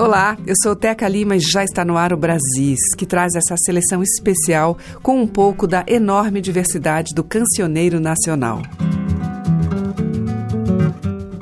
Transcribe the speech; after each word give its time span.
Olá, 0.00 0.34
eu 0.46 0.54
sou 0.62 0.74
Teca 0.74 1.06
Lima 1.06 1.36
e 1.36 1.40
já 1.40 1.62
está 1.62 1.84
no 1.84 1.98
ar 1.98 2.10
o 2.10 2.16
Brasis, 2.16 2.80
que 2.96 3.04
traz 3.04 3.34
essa 3.34 3.54
seleção 3.58 4.02
especial 4.02 4.78
com 5.02 5.20
um 5.20 5.26
pouco 5.26 5.66
da 5.66 5.84
enorme 5.86 6.40
diversidade 6.40 7.14
do 7.14 7.22
cancioneiro 7.22 8.00
nacional. 8.00 8.62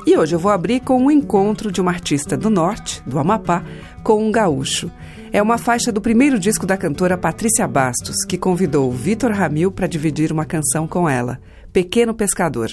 E 0.05 0.17
hoje 0.17 0.35
eu 0.35 0.39
vou 0.39 0.51
abrir 0.51 0.81
com 0.81 1.01
um 1.01 1.09
encontro 1.09 1.71
de 1.71 1.79
uma 1.79 1.91
artista 1.91 2.35
do 2.35 2.49
norte, 2.49 3.01
do 3.07 3.17
Amapá, 3.17 3.63
com 4.03 4.21
um 4.21 4.29
gaúcho. 4.29 4.91
É 5.31 5.41
uma 5.41 5.57
faixa 5.57 5.89
do 5.89 6.01
primeiro 6.01 6.37
disco 6.37 6.65
da 6.65 6.75
cantora 6.75 7.17
Patrícia 7.17 7.65
Bastos, 7.65 8.25
que 8.25 8.37
convidou 8.37 8.91
Vitor 8.91 9.31
Ramil 9.31 9.71
para 9.71 9.87
dividir 9.87 10.33
uma 10.33 10.43
canção 10.43 10.85
com 10.85 11.07
ela, 11.07 11.39
Pequeno 11.71 12.13
Pescador. 12.13 12.69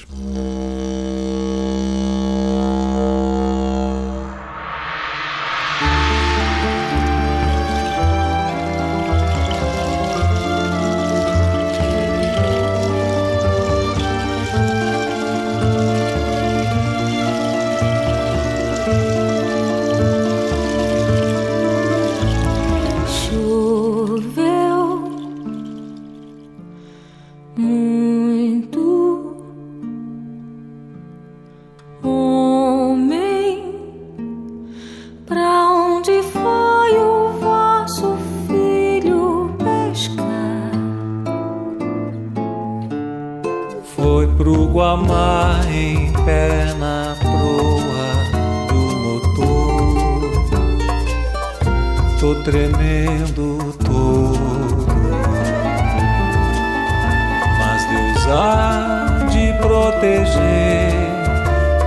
há 58.31 59.27
de 59.31 59.53
proteger 59.61 60.93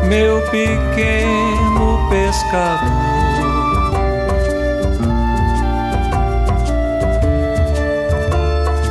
meu 0.08 0.42
pequeno 0.50 2.10
pescador. 2.10 2.90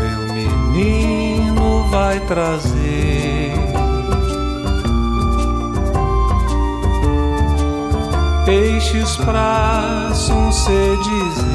Meu 0.00 0.34
menino 0.34 1.88
vai 1.90 2.20
trazer 2.20 3.52
peixes 8.44 9.16
pra 9.16 10.10
se 10.14 10.96
dizer. 11.02 11.47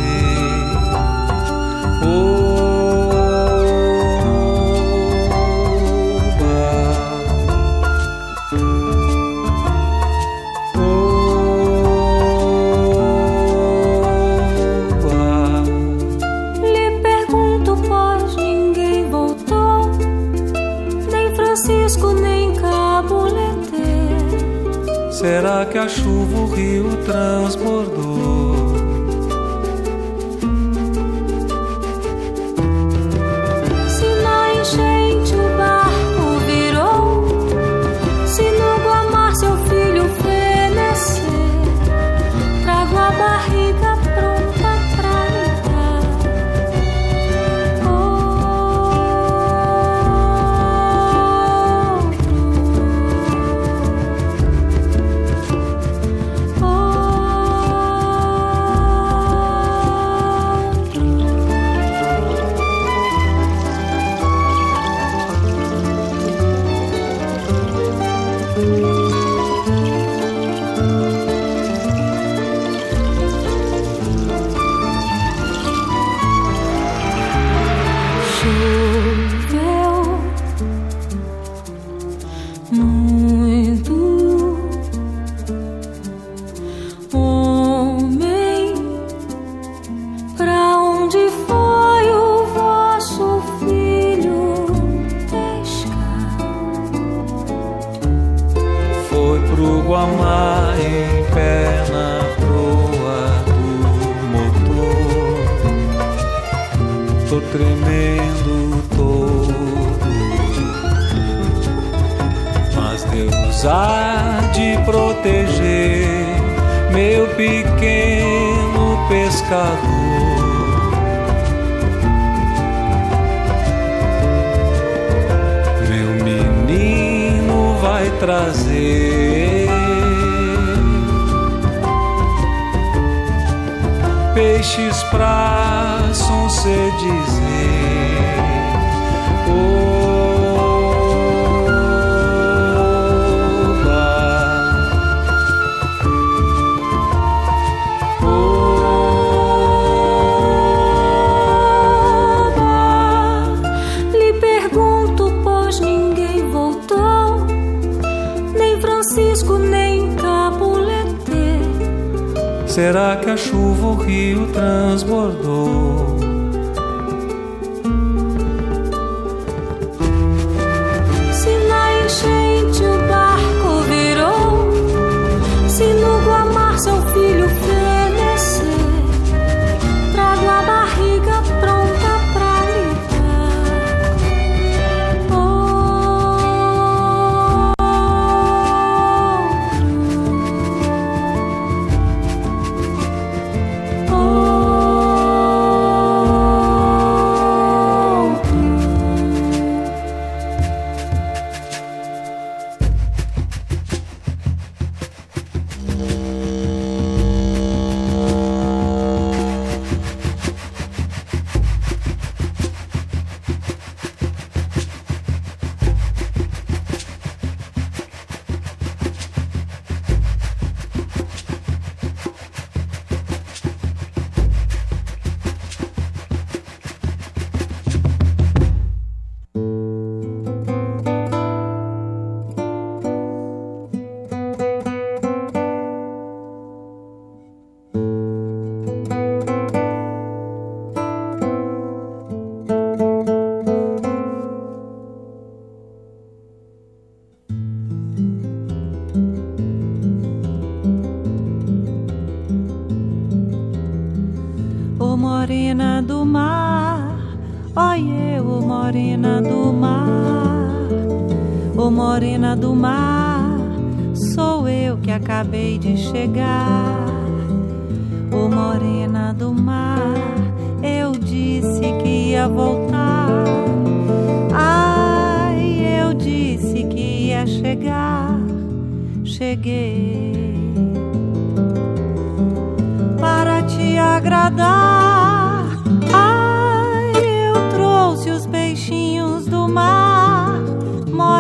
Que 25.74 25.80
a 25.80 25.90
chuva 25.90 26.38
o 26.38 26.46
rio 26.54 26.98
transbordou? 27.04 28.03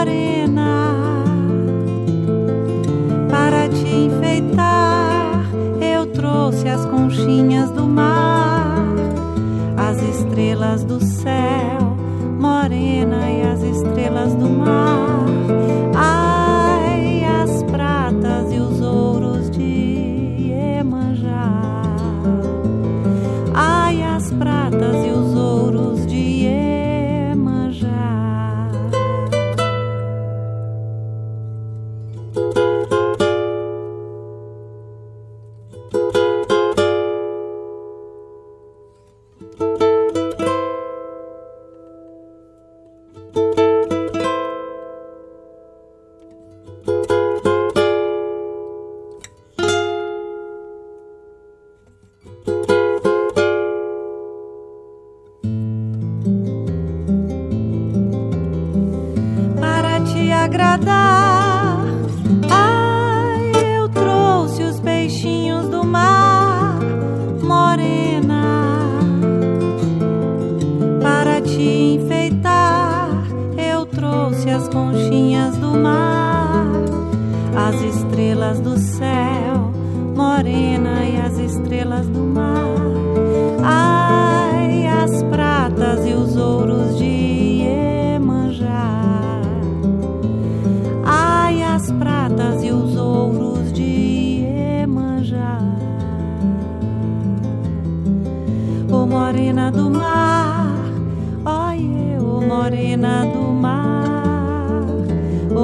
Morena, 0.03 1.23
para 3.29 3.69
te 3.69 3.87
enfeitar. 3.87 5.45
Eu 5.79 6.05
trouxe 6.07 6.67
as 6.67 6.85
conchinhas 6.85 7.71
do 7.71 7.85
mar, 7.87 8.85
as 9.77 10.01
estrelas 10.01 10.83
do 10.83 10.99
céu, 11.01 11.95
morena 12.37 13.29
e 13.31 13.43
as 13.43 13.61
estrelas 13.61 14.33
do 14.35 14.49
mar. 14.49 15.22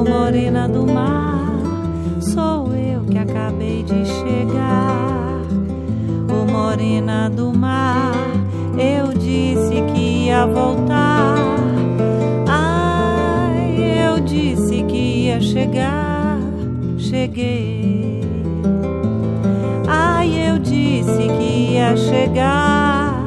Morena 0.03 0.67
do 0.67 0.85
mar, 0.85 1.51
sou 2.19 2.73
eu 2.73 3.01
que 3.03 3.17
acabei 3.17 3.83
de 3.83 4.05
chegar. 4.05 5.41
Ô 6.29 6.45
morena 6.51 7.29
do 7.29 7.51
mar, 7.53 8.13
eu 8.77 9.13
disse 9.13 9.81
que 9.93 10.27
ia 10.27 10.45
voltar. 10.45 11.35
Ai, 12.47 14.07
eu 14.07 14.19
disse 14.19 14.83
que 14.83 15.25
ia 15.25 15.41
chegar, 15.41 16.39
cheguei. 16.97 18.21
Ai, 19.87 20.49
eu 20.49 20.59
disse 20.59 21.27
que 21.37 21.73
ia 21.73 21.97
chegar, 21.97 23.25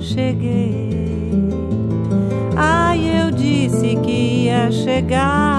cheguei. 0.00 0.84
Ai, 2.56 3.00
eu 3.20 3.30
disse 3.30 3.96
que 3.96 4.44
ia 4.44 4.70
chegar, 4.70 5.53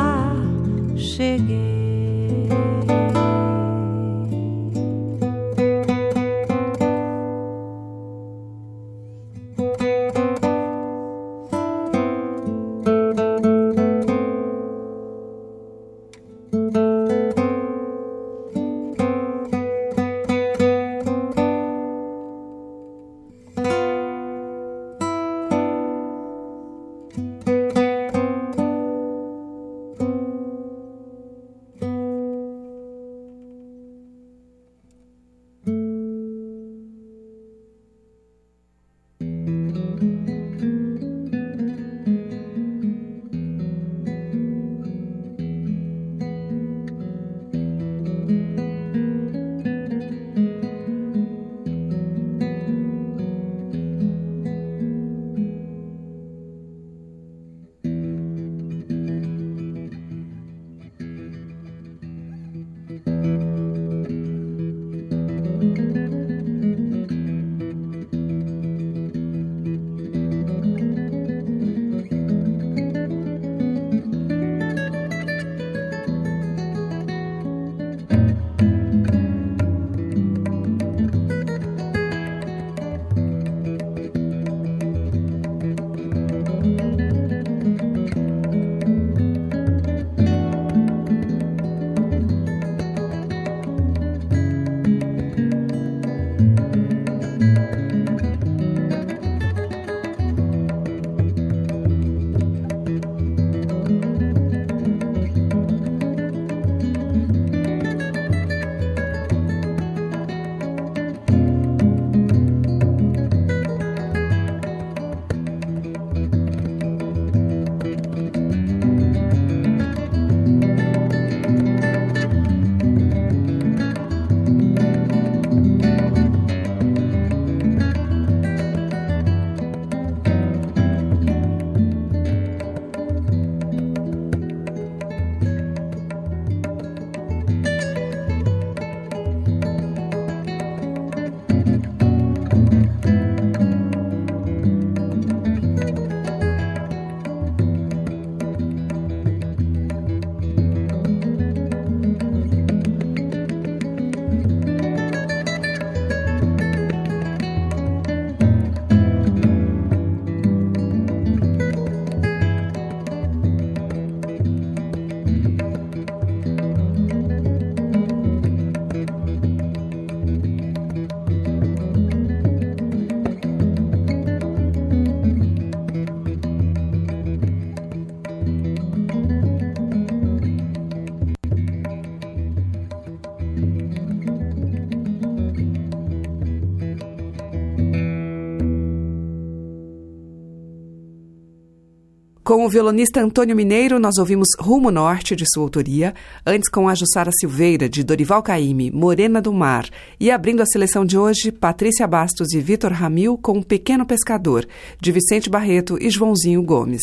Com 192.45 192.63
o 192.63 192.69
violonista 192.69 193.19
Antônio 193.19 193.55
Mineiro, 193.55 193.97
nós 193.97 194.19
ouvimos 194.19 194.49
Rumo 194.59 194.91
Norte, 194.91 195.35
de 195.35 195.43
sua 195.51 195.63
autoria, 195.63 196.13
antes 196.45 196.69
com 196.69 196.87
a 196.87 196.93
Jussara 196.93 197.31
Silveira, 197.39 197.89
de 197.89 198.03
Dorival 198.03 198.43
Caymmi, 198.43 198.91
Morena 198.91 199.41
do 199.41 199.51
Mar, 199.51 199.89
e 200.19 200.29
abrindo 200.29 200.61
a 200.61 200.65
seleção 200.67 201.03
de 201.03 201.17
hoje, 201.17 201.51
Patrícia 201.51 202.05
Bastos 202.05 202.53
e 202.53 202.61
Vitor 202.61 202.91
Ramil 202.91 203.35
com 203.35 203.63
Pequeno 203.63 204.05
Pescador, 204.05 204.63
de 205.01 205.11
Vicente 205.11 205.49
Barreto 205.49 205.97
e 205.99 206.07
Joãozinho 206.11 206.61
Gomes. 206.61 207.01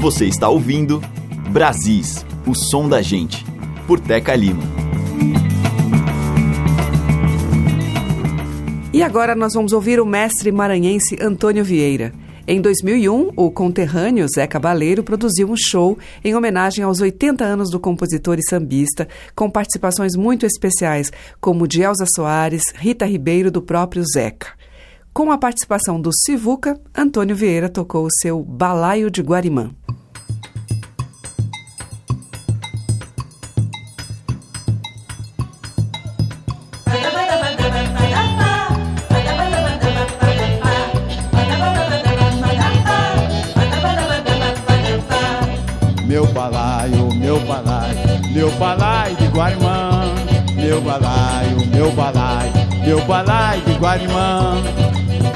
Você 0.00 0.24
está 0.24 0.48
ouvindo 0.48 1.02
Brasis, 1.50 2.24
o 2.46 2.54
som 2.54 2.88
da 2.88 3.02
gente, 3.02 3.44
por 3.86 4.00
Teca 4.00 4.34
Lima. 4.34 4.62
E 8.94 9.02
agora 9.02 9.34
nós 9.34 9.52
vamos 9.52 9.74
ouvir 9.74 10.00
o 10.00 10.06
mestre 10.06 10.50
maranhense 10.50 11.18
Antônio 11.20 11.62
Vieira. 11.62 12.14
Em 12.48 12.60
2001, 12.60 13.32
o 13.34 13.50
conterrâneo 13.50 14.24
Zé 14.32 14.46
Cabaleiro 14.46 15.02
produziu 15.02 15.50
um 15.50 15.56
show 15.56 15.98
em 16.24 16.32
homenagem 16.32 16.84
aos 16.84 17.00
80 17.00 17.44
anos 17.44 17.70
do 17.70 17.80
compositor 17.80 18.38
e 18.38 18.48
sambista, 18.48 19.08
com 19.34 19.50
participações 19.50 20.14
muito 20.14 20.46
especiais, 20.46 21.10
como 21.40 21.66
de 21.66 21.82
Elza 21.82 22.06
Soares, 22.14 22.62
Rita 22.76 23.04
Ribeiro, 23.04 23.50
do 23.50 23.60
próprio 23.60 24.04
Zeca. 24.14 24.50
Com 25.12 25.32
a 25.32 25.38
participação 25.38 26.00
do 26.00 26.10
Sivuca, 26.12 26.78
Antônio 26.96 27.34
Vieira 27.34 27.68
tocou 27.68 28.06
o 28.06 28.12
seu 28.20 28.44
Balaio 28.44 29.10
de 29.10 29.22
Guarimã. 29.22 29.72
Meu 52.96 53.04
balai 53.04 53.60
de 53.60 53.74
Guarimã. 53.74 54.56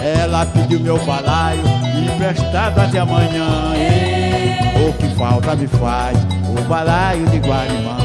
Ela 0.02 0.47
pediu 0.47 0.81
meu 0.81 0.99
balaio 1.05 1.61
emprestado 2.02 2.81
até 2.81 3.00
amanhã. 3.00 3.75
E, 3.76 4.88
o 4.88 4.93
que 4.95 5.09
falta 5.14 5.55
me 5.55 5.67
faz 5.67 6.17
o 6.49 6.62
balaio 6.62 7.26
de 7.26 7.38
Guarimã. 7.38 7.99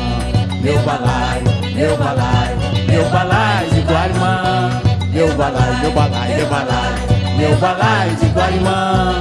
Meu 0.61 0.77
balaio, 0.79 1.43
meu 1.73 1.97
balaio, 1.97 2.57
meu 2.87 3.09
balaio 3.09 3.69
de 3.69 3.81
Guarimã. 3.81 4.81
Meu 5.13 5.33
balaio, 5.35 5.79
meu 5.79 5.91
balaio, 5.91 6.35
meu 6.35 6.47
balaio, 6.49 7.37
meu 7.37 7.55
balaio 7.57 8.15
de 8.17 8.25
Guarimã. 8.27 9.19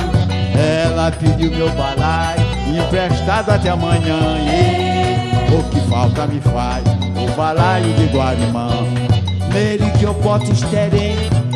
Ela 0.56 1.12
pediu 1.12 1.50
meu 1.52 1.70
balaio 1.70 2.40
emprestado 2.66 3.50
até 3.50 3.68
amanhã. 3.68 4.18
E, 4.40 5.54
o 5.54 5.62
que 5.70 5.80
falta 5.88 6.26
me 6.26 6.40
faz 6.40 6.84
o 7.16 7.36
balaio 7.36 7.92
de 7.94 8.06
Guarimã. 8.06 9.13
Nele 9.54 9.88
que 9.92 10.02
eu 10.02 10.12
boto 10.14 10.50
esterém 10.50 11.14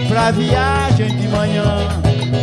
pra 0.08 0.30
viagem 0.30 1.16
de 1.16 1.26
manhã. 1.26 1.88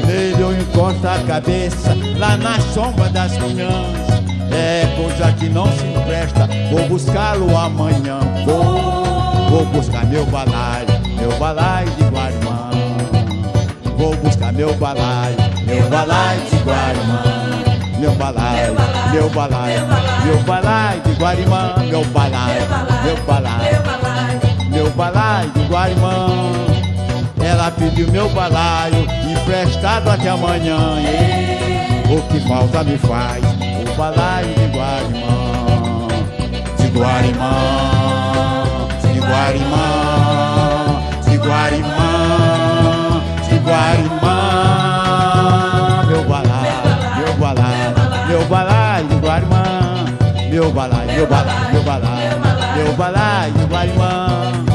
Nele 0.05 0.41
eu 0.41 0.51
encosto 0.51 1.07
a 1.07 1.17
cabeça 1.19 1.95
lá 2.17 2.35
na 2.35 2.59
sombra 2.59 3.07
das 3.07 3.37
cunhãs. 3.37 4.05
É 4.51 4.85
coisa 4.97 5.31
que 5.31 5.47
não 5.47 5.65
se 5.71 5.85
empresta, 5.85 6.49
vou 6.69 6.89
buscá-lo 6.89 7.57
amanhã. 7.57 8.19
Vou, 8.45 9.49
vou 9.49 9.65
buscar 9.67 10.05
meu 10.05 10.25
balaio, 10.25 10.87
meu 11.17 11.31
balaio 11.39 11.89
de 11.91 12.03
Guarimã. 12.03 12.69
Vou 13.97 14.13
buscar 14.17 14.51
meu 14.51 14.73
balaio, 14.75 15.37
meu 15.65 15.89
balaio 15.89 16.41
de 16.41 16.57
Guarimã 16.57 17.45
meu 17.97 18.11
balaio, 18.11 18.75
meu 19.11 19.29
balaio, 19.29 19.87
meu 20.25 20.37
balaio 20.43 21.01
de 21.01 21.11
Guarimã, 21.13 21.75
meu 21.89 22.03
balaio, 22.05 22.61
meu 23.03 23.17
balaio, 23.23 24.04
meu 24.85 24.91
balaio 24.91 25.49
de 25.49 25.65
Guarimã. 25.65 26.27
Ela 27.43 27.71
pediu 27.71 28.11
meu 28.11 28.29
balaio 28.29 29.07
emprestado 29.29 30.09
até 30.09 30.29
amanhã. 30.29 30.77
O 32.09 32.21
que 32.29 32.39
falta 32.47 32.83
me 32.83 32.97
faz 32.97 33.43
o 33.43 33.95
balaio 33.97 34.53
de 34.53 34.67
Guarimã, 34.77 36.07
de 36.77 36.87
Guarimã, 36.87 37.51
de 39.01 39.19
Guarimã, 39.19 41.01
de 41.27 41.37
Guarimã, 41.37 43.23
de 43.49 43.55
Guarimã. 43.57 44.37
Meu 46.07 46.23
balaio, 46.23 46.73
meu 47.17 47.33
balaio 47.35 47.95
meu 48.27 48.45
balaio 48.45 49.07
do 49.07 49.17
Guarimã, 49.19 49.63
meu 50.49 50.71
balaio, 50.71 51.11
meu 51.13 51.27
balaio, 51.27 51.71
meu 51.71 51.83
balaio, 51.83 52.39
meu 52.75 52.93
balaio 52.93 53.53
do 53.53 53.67
Guarimã. 53.67 54.74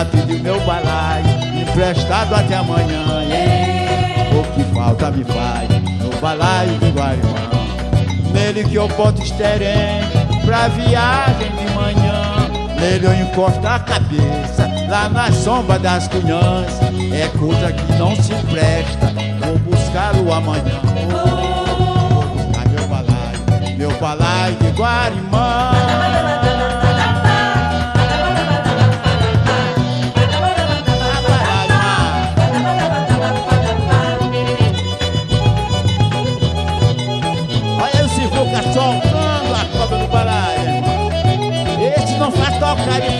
Ela 0.00 0.08
pediu 0.08 0.38
meu 0.38 0.58
balaio, 0.62 1.26
emprestado 1.60 2.34
até 2.34 2.54
amanhã. 2.54 3.04
E 3.22 4.34
o 4.34 4.42
que 4.54 4.64
falta 4.72 5.10
me 5.10 5.22
faz 5.24 5.68
no 6.00 6.18
balaio 6.22 6.72
do 6.78 6.90
Guarimã. 6.90 8.32
Nele 8.32 8.64
que 8.64 8.76
eu 8.76 8.88
boto 8.88 9.22
esterém 9.22 10.00
pra 10.42 10.68
viagem 10.68 11.50
de 11.54 11.74
manhã. 11.74 12.48
Nele 12.80 13.08
eu 13.08 13.14
encosto 13.14 13.66
a 13.66 13.78
cabeça 13.78 14.70
lá 14.88 15.10
na 15.10 15.30
sombra 15.32 15.78
das 15.78 16.08
cunhãs. 16.08 16.80
É 17.12 17.28
coisa 17.38 17.70
que 17.70 17.92
não 17.98 18.16
se 18.16 18.32
presta, 18.50 19.12
vou 19.44 19.58
buscá-lo 19.58 20.32
amanhã 20.32 20.80
meu 23.80 23.90
balai 23.98 24.52
de 24.60 24.68
Guarimã. 24.78 26.19
Não 42.70 42.76
faz 42.84 43.19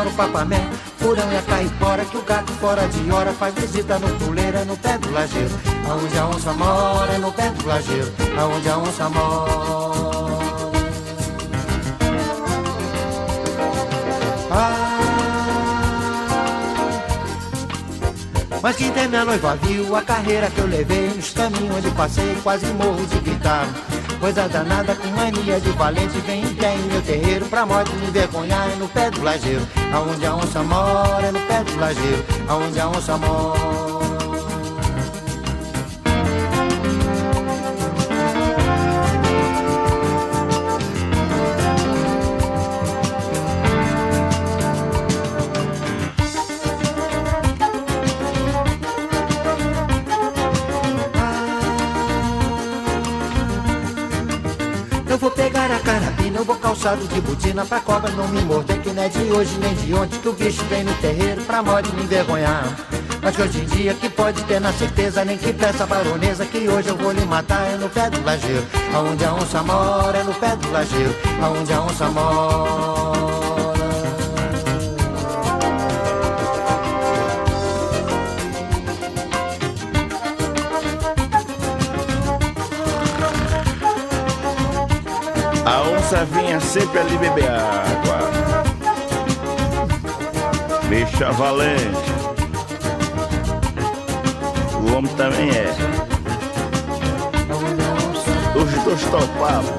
mora 0.00 0.08
o 0.08 0.12
papamé. 0.14 0.60
Furão 0.96 1.30
e 1.32 1.36
a 1.36 1.42
caipora, 1.42 2.04
que 2.04 2.16
o 2.16 2.22
gato 2.22 2.52
fora 2.54 2.86
de 2.88 3.12
hora 3.12 3.32
faz 3.32 3.54
visita 3.54 3.98
no 3.98 4.08
puleira, 4.16 4.64
no 4.64 4.76
pé 4.76 4.96
do 4.98 5.10
lajeiro. 5.12 5.50
Aonde 5.88 6.18
a 6.18 6.26
onça 6.26 6.52
mora, 6.54 7.18
no 7.18 7.32
pé 7.32 7.50
do 7.50 7.66
lajeiro. 7.66 8.12
Aonde 8.38 8.68
a 8.68 8.78
onça 8.78 9.08
mora. 9.10 10.40
Mas 18.62 18.76
quem 18.76 18.92
tem 18.92 19.08
minha 19.08 19.24
noiva 19.24 19.56
viu 19.56 19.96
a 19.96 20.02
carreira 20.02 20.50
que 20.50 20.58
eu 20.58 20.66
levei 20.66 21.08
nos 21.08 21.30
caminhos 21.30 21.76
onde 21.76 21.90
passei, 21.92 22.36
quase 22.42 22.66
morro 22.66 23.06
de 23.06 23.18
gritar. 23.20 23.66
Coisa 24.20 24.46
danada 24.48 24.94
com 24.94 25.08
mania 25.08 25.58
de 25.58 25.70
valente, 25.70 26.18
vem 26.26 26.42
em 26.42 26.54
pé 26.54 26.74
em 26.74 26.82
meu 26.82 27.00
terreiro 27.00 27.46
pra 27.46 27.64
morte 27.64 27.90
me 27.96 28.06
envergonhar 28.06 28.68
no 28.76 28.86
pé 28.88 29.10
do 29.10 29.22
lajeiro. 29.22 29.66
Aonde 29.92 30.26
a 30.26 30.36
onça 30.36 30.62
mora 30.62 31.26
é 31.26 31.32
no 31.32 31.40
pé 31.40 31.64
do 31.64 31.78
lajeiro, 31.78 32.24
aonde 32.48 32.80
a 32.80 32.88
onça 32.88 33.16
mora. 33.18 33.80
calçado 56.80 57.06
de 57.08 57.20
botina 57.20 57.66
pra 57.66 57.80
cobra 57.80 58.10
não 58.12 58.28
me 58.28 58.40
morder 58.42 58.69
Que 58.90 58.96
não 58.96 59.04
é 59.04 59.08
de 59.08 59.30
hoje 59.30 59.56
nem 59.60 59.72
de 59.72 59.94
ontem 59.94 60.18
que 60.18 60.28
o 60.28 60.32
bicho 60.32 60.64
vem 60.64 60.82
no 60.82 60.92
terreiro 60.94 61.40
pra 61.42 61.62
morte 61.62 61.94
me 61.94 62.02
envergonhar. 62.02 62.64
Mas 63.22 63.36
que 63.36 63.42
hoje 63.42 63.60
em 63.60 63.64
dia 63.66 63.94
que 63.94 64.10
pode 64.10 64.42
ter 64.42 64.60
na 64.60 64.72
certeza 64.72 65.24
Nem 65.24 65.38
que 65.38 65.52
peça 65.52 65.86
baronesa 65.86 66.44
que 66.44 66.68
hoje 66.68 66.88
eu 66.88 66.96
vou 66.96 67.12
lhe 67.12 67.24
matar 67.24 67.70
É 67.70 67.76
no 67.76 67.88
pé 67.88 68.10
do 68.10 68.20
lajeiro, 68.24 68.66
aonde 68.92 69.24
a 69.24 69.34
onça 69.34 69.62
mora 69.62 70.18
É 70.18 70.24
no 70.24 70.34
pé 70.34 70.56
do 70.56 70.72
lajeiro, 70.72 71.14
aonde 71.40 71.72
a 71.72 71.82
onça 71.82 72.08
mora. 72.08 73.30
Onça 86.10 86.24
vinha 86.24 86.58
sempre 86.58 86.98
ali 86.98 87.16
beber 87.18 87.48
água. 87.48 88.39
Bicha 90.90 91.30
valente. 91.30 91.86
O 94.74 94.96
homem 94.96 95.14
também 95.14 95.48
é. 95.50 95.70
Os 98.56 98.84
dois 98.84 99.00
topavam. 99.04 99.78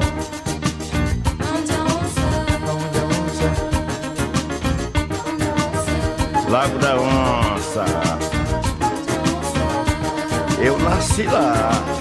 Lago 6.50 6.80
da 6.80 6.96
Onça. 6.96 7.86
Eu 10.64 10.80
nasci 10.80 11.24
lá. 11.24 12.01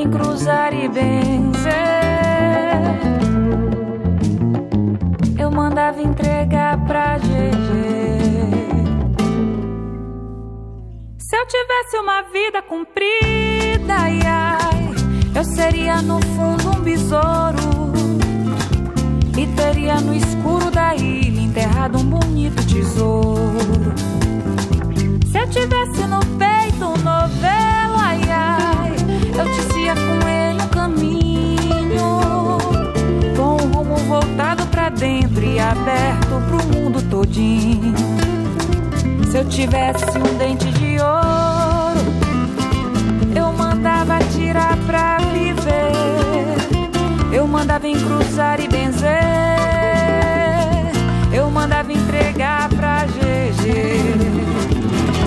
Em 0.00 0.10
cruzar 0.10 0.72
e 0.72 0.88
benzer. 0.88 1.70
Eu 5.38 5.50
mandava 5.50 6.00
entregar 6.00 6.82
pra 6.86 7.18
GG. 7.18 7.70
Se 11.18 11.36
eu 11.36 11.46
tivesse 11.46 11.98
uma 11.98 12.22
vida 12.22 12.62
comprida, 12.62 13.94
ai, 13.94 14.20
ai, 14.24 14.94
eu 15.34 15.44
seria 15.44 16.00
no 16.00 16.18
fundo 16.28 16.78
um 16.78 16.80
besouro. 16.80 17.90
E 19.36 19.46
teria 19.48 20.00
no 20.00 20.14
escuro 20.14 20.70
da 20.70 20.94
ilha 20.94 21.40
enterrado 21.40 21.98
um 21.98 22.04
bonito 22.04 22.66
tesouro. 22.66 23.92
Se 25.30 25.38
eu 25.38 25.48
tivesse 25.50 26.06
no 26.06 26.19
aberto 35.60 36.40
pro 36.48 36.78
mundo 36.78 37.02
todinho. 37.10 37.94
Se 39.30 39.38
eu 39.38 39.44
tivesse 39.44 40.04
um 40.18 40.38
dente 40.38 40.66
de 40.72 40.98
ouro, 41.00 42.00
eu 43.36 43.52
mandava 43.52 44.18
tirar 44.34 44.76
pra 44.86 45.18
viver. 45.32 45.92
Eu 47.32 47.46
mandava 47.46 47.86
encruzar 47.86 48.60
e 48.60 48.66
benzer. 48.66 49.10
Eu 51.32 51.50
mandava 51.50 51.92
entregar 51.92 52.68
pra 52.70 53.04
GG. 53.04 53.62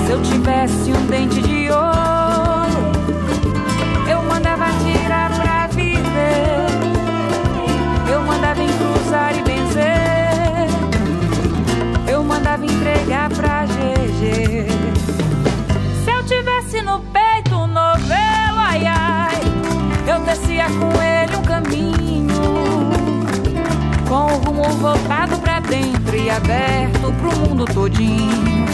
Se 0.05 0.11
eu 0.11 0.21
tivesse 0.21 0.91
um 0.91 1.05
dente 1.07 1.41
de 1.41 1.62
entregar 12.83 13.29
pra 13.29 13.65
GG. 13.65 14.67
Se 16.03 16.11
eu 16.11 16.23
tivesse 16.25 16.81
no 16.81 16.99
peito 16.99 17.55
um 17.55 17.67
novelo, 17.67 18.57
ai 18.57 18.85
ai, 18.85 19.41
eu 20.05 20.19
descia 20.19 20.65
com 20.65 20.91
ele 21.01 21.37
um 21.37 21.43
caminho. 21.43 22.43
Com 24.07 24.25
o 24.25 24.37
rumo 24.37 24.63
voltado 24.79 25.37
pra 25.37 25.61
dentro 25.61 26.15
e 26.15 26.29
aberto 26.29 27.13
pro 27.13 27.39
mundo 27.39 27.65
todinho. 27.73 28.67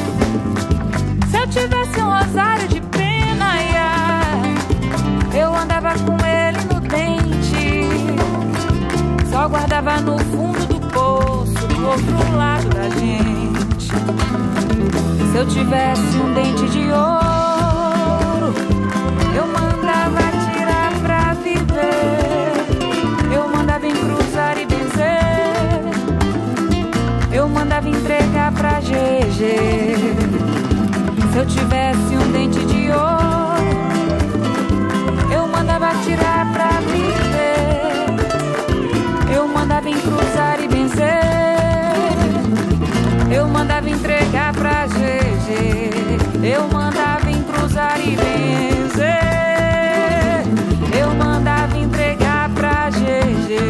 Se 1.30 1.38
eu 1.38 1.48
tivesse 1.48 2.02
um 2.02 2.10
rosário 2.10 2.68
de 2.68 2.82
pena, 2.82 3.46
ai 3.46 3.76
ai 3.76 5.40
eu 5.40 5.56
andava 5.56 5.94
com 5.94 6.18
ele 6.26 6.58
no 6.74 6.80
dente, 6.80 7.88
só 9.32 9.48
guardava 9.48 10.02
no 10.02 10.18
fundo 10.18 10.66
do 10.66 10.80
poço, 10.88 11.68
do 11.68 11.88
outro 11.88 12.36
lado 12.36 12.68
da 12.70 12.90
gente. 12.90 13.39
Se 15.32 15.38
eu 15.38 15.48
tivesse 15.48 16.18
um 16.18 16.34
dente 16.34 16.68
de 16.70 16.92
ouro, 16.92 18.54
eu 19.36 19.48
mandava 19.48 20.22
tirar 20.54 20.92
pra 21.02 21.34
viver. 21.36 22.54
Eu 23.34 23.48
mandava 23.48 23.88
encruzar 23.88 24.58
e 24.58 24.66
benzer. 24.66 25.84
Eu 27.32 27.48
mandava 27.48 27.88
entregar 27.88 28.52
pra 28.54 28.80
GG. 28.80 29.40
Se 31.32 31.38
eu 31.38 31.46
tivesse 31.46 32.18
um 32.18 32.32
dente 32.32 32.66
de 32.66 32.92
ouro 32.92 33.30
mandava 35.60 36.04
tirar 36.04 36.52
pra 36.52 36.80
viver. 36.82 38.10
Eu 39.34 39.48
mandava 39.48 39.90
encruzar 39.90 40.60
e 40.62 40.68
benzer. 40.68 41.20
Eu 43.32 43.48
mandava 43.48 43.79
eu 46.42 46.70
mandava 46.70 47.30
em 47.30 47.44
cruzar 47.44 48.00
e 48.00 48.16
vencer. 48.16 49.10
Eu 50.98 51.14
mandava 51.14 51.78
entregar 51.78 52.50
pra 52.54 52.90
GG. 52.90 53.70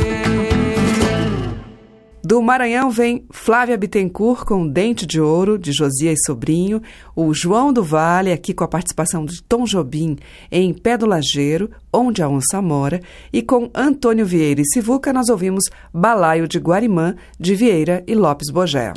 Do 2.24 2.44
Maranhão 2.44 2.92
vem 2.92 3.26
Flávia 3.32 3.76
Bittencourt 3.76 4.46
com 4.46 4.68
Dente 4.68 5.08
de 5.08 5.20
Ouro, 5.20 5.58
de 5.58 5.72
Josias 5.72 6.20
Sobrinho, 6.28 6.80
o 7.16 7.34
João 7.34 7.74
do 7.74 7.84
Vale, 7.84 8.32
aqui 8.32 8.54
com 8.54 8.64
a 8.64 8.68
participação 8.68 9.26
de 9.26 9.42
Tom 9.42 9.64
Jobim, 9.64 10.16
em 10.52 10.72
Pé 10.72 10.96
do 10.96 11.08
Lajeiro, 11.08 11.72
Onde 11.92 12.22
a 12.22 12.30
Onça 12.30 12.62
Mora, 12.62 13.00
e 13.34 13.42
com 13.42 13.72
Antônio 13.74 14.28
Vieira 14.28 14.62
e 14.62 14.66
Sivuca 14.66 15.12
nós 15.12 15.28
ouvimos 15.30 15.64
Balaio 15.92 16.48
de 16.48 16.60
Guarimã, 16.60 17.16
de 17.40 17.56
Vieira 17.56 18.04
e 18.06 18.14
Lopes 18.14 18.52
Bogel. 18.52 18.94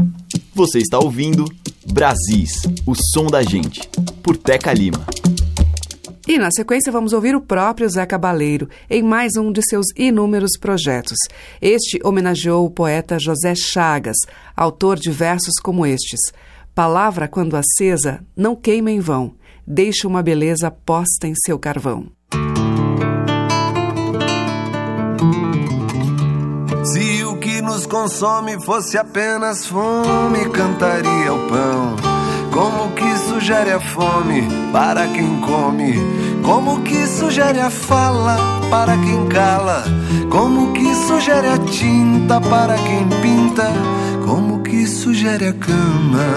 Você 0.55 0.81
está 0.81 0.99
ouvindo 0.99 1.47
Brasis, 1.91 2.63
o 2.87 2.95
som 2.95 3.27
da 3.27 3.43
gente, 3.43 3.81
por 4.23 4.37
Teca 4.37 4.71
Lima. 4.71 5.07
E 6.29 6.37
na 6.37 6.51
sequência 6.51 6.93
vamos 6.93 7.15
ouvir 7.15 7.35
o 7.35 7.41
próprio 7.41 7.89
Zé 7.89 8.05
Cabaleiro 8.05 8.69
em 8.89 9.03
mais 9.03 9.33
um 9.39 9.51
de 9.51 9.63
seus 9.63 9.87
inúmeros 9.97 10.51
projetos. 10.61 11.17
Este 11.61 11.99
homenageou 12.05 12.67
o 12.67 12.71
poeta 12.71 13.19
José 13.19 13.55
Chagas, 13.57 14.19
autor 14.55 14.99
de 14.99 15.11
versos 15.11 15.55
como 15.63 15.87
estes: 15.87 16.21
Palavra 16.75 17.27
quando 17.27 17.57
acesa 17.57 18.23
não 18.37 18.55
queima 18.55 18.91
em 18.91 19.01
vão, 19.01 19.35
deixa 19.67 20.07
uma 20.07 20.23
beleza 20.23 20.71
posta 20.71 21.27
em 21.27 21.35
seu 21.35 21.59
carvão. 21.59 22.13
Nos 27.63 27.87
consome 27.87 28.61
fosse 28.61 28.99
apenas 28.99 29.67
fome, 29.67 30.49
cantaria 30.51 31.33
o 31.33 31.49
pão 31.49 32.13
como 32.53 32.93
que 32.93 33.17
sugere 33.17 33.73
a 33.73 33.81
fome 33.81 34.47
para 34.73 35.07
quem 35.09 35.41
come? 35.41 35.95
Como 36.43 36.83
que 36.83 37.07
sugere 37.07 37.59
a 37.59 37.71
fala 37.71 38.37
para 38.71 38.95
quem 38.99 39.27
cala? 39.29 39.83
Como 40.29 40.73
que 40.75 40.95
sugere 40.95 41.49
a 41.49 41.59
tinta 41.59 42.41
para 42.43 42.75
quem 42.75 43.09
pinta? 43.23 43.73
Como 44.27 44.63
que 44.63 44.87
sugere 44.87 45.49
a 45.49 45.53
cama 45.55 46.29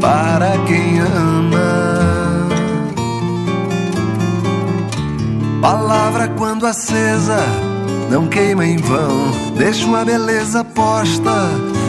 para 0.00 0.58
quem 0.66 0.98
ama? 0.98 1.94
Palavra 5.62 6.28
quando 6.36 6.66
acesa 6.66 7.73
não 8.10 8.26
queima 8.28 8.66
em 8.66 8.76
vão, 8.76 9.30
deixa 9.56 9.84
uma 9.86 10.04
beleza 10.04 10.64
posta 10.64 11.48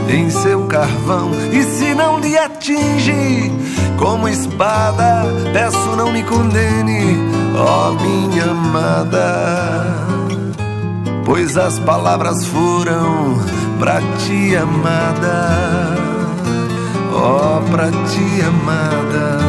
em 0.09 0.29
seu 0.29 0.65
carvão. 0.67 1.31
E 1.51 1.63
se 1.63 1.93
não 1.93 2.19
lhe 2.19 2.37
atinge 2.37 3.51
como 3.97 4.27
espada, 4.27 5.25
peço 5.53 5.95
não 5.95 6.11
me 6.11 6.23
condene, 6.23 7.17
ó 7.57 7.91
minha 7.91 8.51
amada. 8.51 10.05
Pois 11.25 11.57
as 11.57 11.79
palavras 11.79 12.45
foram 12.45 13.39
pra 13.79 13.99
ti 14.19 14.55
amada, 14.55 15.95
ó 17.13 17.61
pra 17.71 17.89
ti 17.89 18.41
amada. 18.41 19.44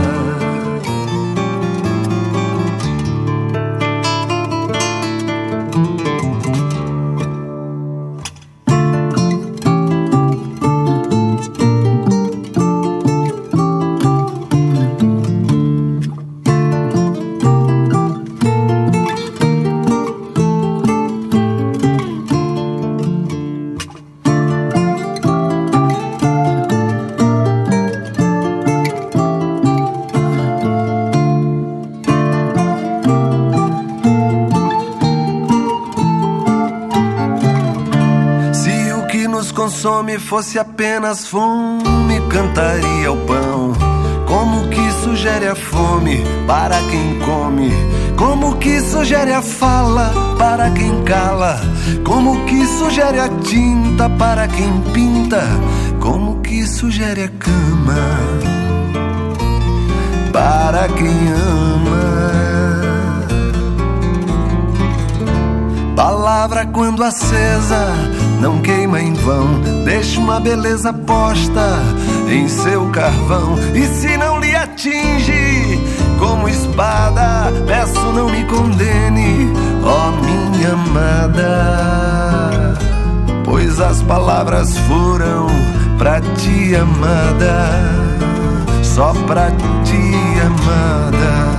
Fosse 40.27 40.59
apenas 40.59 41.29
fome, 41.29 42.21
cantaria 42.29 43.13
o 43.13 43.17
pão. 43.27 43.73
Como 44.27 44.69
que 44.71 44.93
sugere 45.05 45.47
a 45.47 45.55
fome 45.55 46.25
para 46.49 46.77
quem 46.91 47.21
come? 47.21 47.71
Como 48.17 48.57
que 48.57 48.81
sugere 48.81 49.33
a 49.33 49.41
fala 49.41 50.13
para 50.37 50.69
quem 50.71 51.05
cala? 51.05 51.61
Como 52.05 52.45
que 52.45 52.67
sugere 52.67 53.21
a 53.21 53.29
tinta 53.29 54.11
para 54.11 54.49
quem 54.49 54.81
pinta? 54.93 55.43
Como 56.01 56.41
que 56.41 56.67
sugere 56.67 57.23
a 57.23 57.29
cama 57.29 58.19
para 60.33 60.89
quem 60.89 61.29
ama? 61.29 62.07
Palavra 65.95 66.67
quando 66.67 67.05
acesa 67.05 68.16
não 68.41 68.61
queima 68.61 69.01
em 69.01 69.15
vão, 69.15 69.61
deixa 69.85 70.21
uma 70.21 70.39
beleza 70.41 70.93
posta 70.93 71.79
em 72.29 72.49
seu 72.49 72.91
carvão. 72.91 73.57
E 73.75 73.87
se 73.87 74.17
não 74.17 74.39
lhe 74.41 74.55
atinge 74.55 75.81
como 76.19 76.49
espada, 76.49 77.53
peço 77.67 78.01
não 78.13 78.29
me 78.29 78.45
condene, 78.45 79.53
ó 79.85 80.11
minha 80.23 80.73
amada. 80.73 81.47
Pois 83.45 83.81
as 83.81 84.03
palavras 84.03 84.77
foram 84.79 85.47
pra 85.99 86.21
ti, 86.21 86.75
amada, 86.75 87.71
só 88.83 89.13
pra 89.27 89.51
ti, 89.51 90.15
amada, 90.45 91.59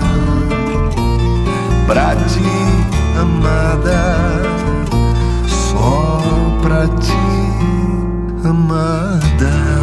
pra 1.88 2.16
ti, 2.16 2.44
amada 3.20 4.38
pra 6.68 6.86
ti, 7.00 7.14
amada. 8.44 9.77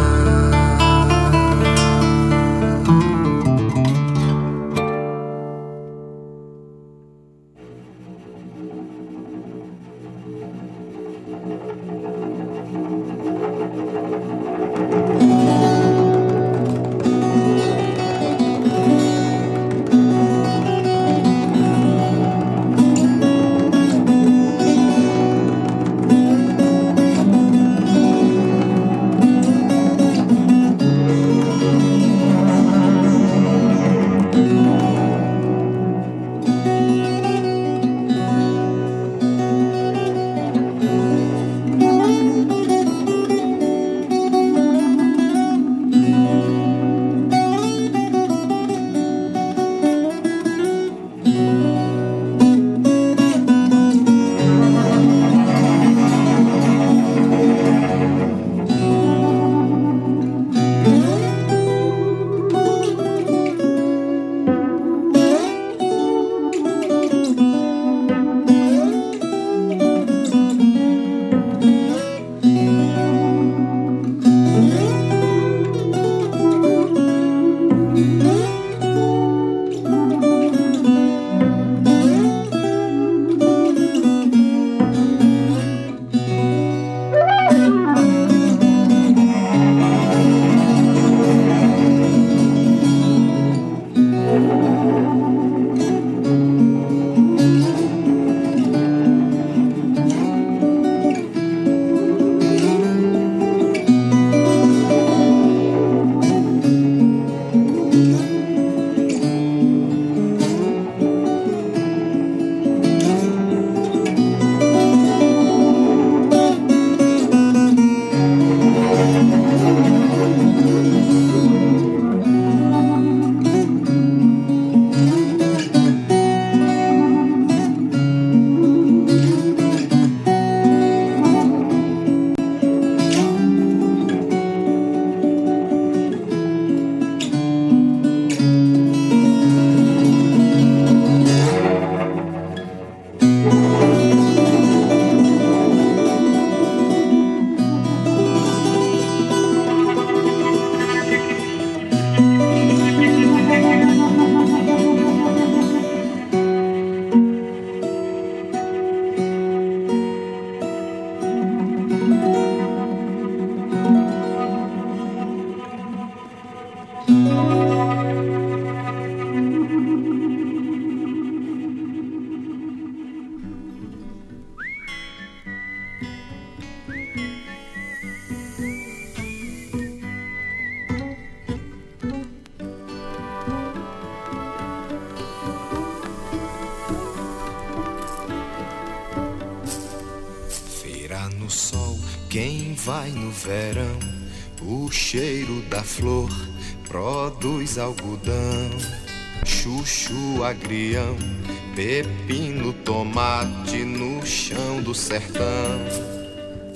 Sertão. 205.15 205.79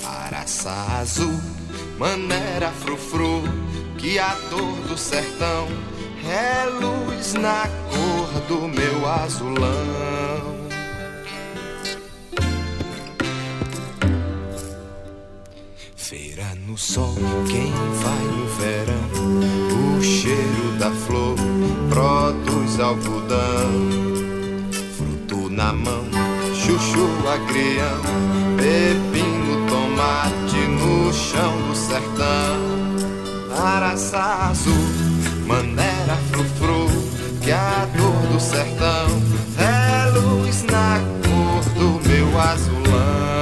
Araçá 0.05 0.99
azul, 1.01 1.39
maneira 1.97 2.71
frufru, 2.71 3.43
que 3.97 4.17
a 4.17 4.33
dor 4.49 4.75
do 4.87 4.97
sertão 4.97 5.67
é 6.25 6.65
luz 6.65 7.33
na 7.33 7.67
cor 7.89 8.41
do 8.47 8.67
meu 8.67 9.09
azulão. 9.09 10.69
Feira 15.97 16.55
no 16.65 16.77
sol, 16.77 17.15
quem 17.49 17.71
vai 18.03 18.23
no 18.37 18.47
verão? 18.57 19.97
O 19.97 20.01
cheiro 20.01 20.77
da 20.79 20.91
flor 20.91 21.35
produz 21.89 22.79
algodão. 22.79 23.71
Fruto 24.97 25.49
na 25.49 25.73
mão, 25.73 26.08
agrião, 27.33 28.01
pepino, 28.57 29.67
tomate 29.67 30.57
no 30.57 31.13
chão 31.13 31.67
do 31.67 31.75
sertão. 31.75 32.79
Araçá 33.57 34.49
azul, 34.49 34.73
maneira 35.45 36.17
frufru, 36.31 36.87
que 37.41 37.51
a 37.51 37.87
dor 37.95 38.33
do 38.33 38.39
sertão 38.39 39.07
é 39.57 40.09
luz 40.19 40.63
na 40.63 40.99
cor 41.23 41.63
do 41.73 42.07
meu 42.07 42.39
azulão. 42.39 43.38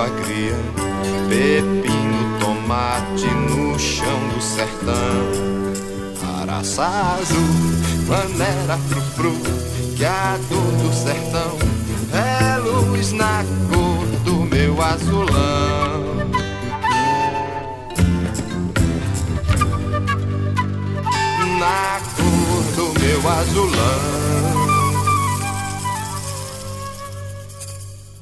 Agrião, 0.00 0.58
pepino, 1.28 2.38
tomate 2.40 3.26
no 3.26 3.78
chão 3.78 4.28
do 4.34 4.40
sertão. 4.40 5.52
Araçá 6.40 7.18
azul, 7.20 8.06
maneira 8.08 8.76
frufru, 8.88 9.32
que 9.96 10.04
a 10.04 10.38
dor 10.48 10.72
do 10.82 10.92
sertão 10.92 11.58
é 12.12 12.58
luz 12.58 13.12
na 13.12 13.44
cor 13.70 14.06
do 14.24 14.44
meu 14.44 14.82
azulão. 14.82 16.02
Na 21.58 22.00
cor 22.16 22.62
do 22.76 23.00
meu 23.00 23.28
azulão. 23.30 24.41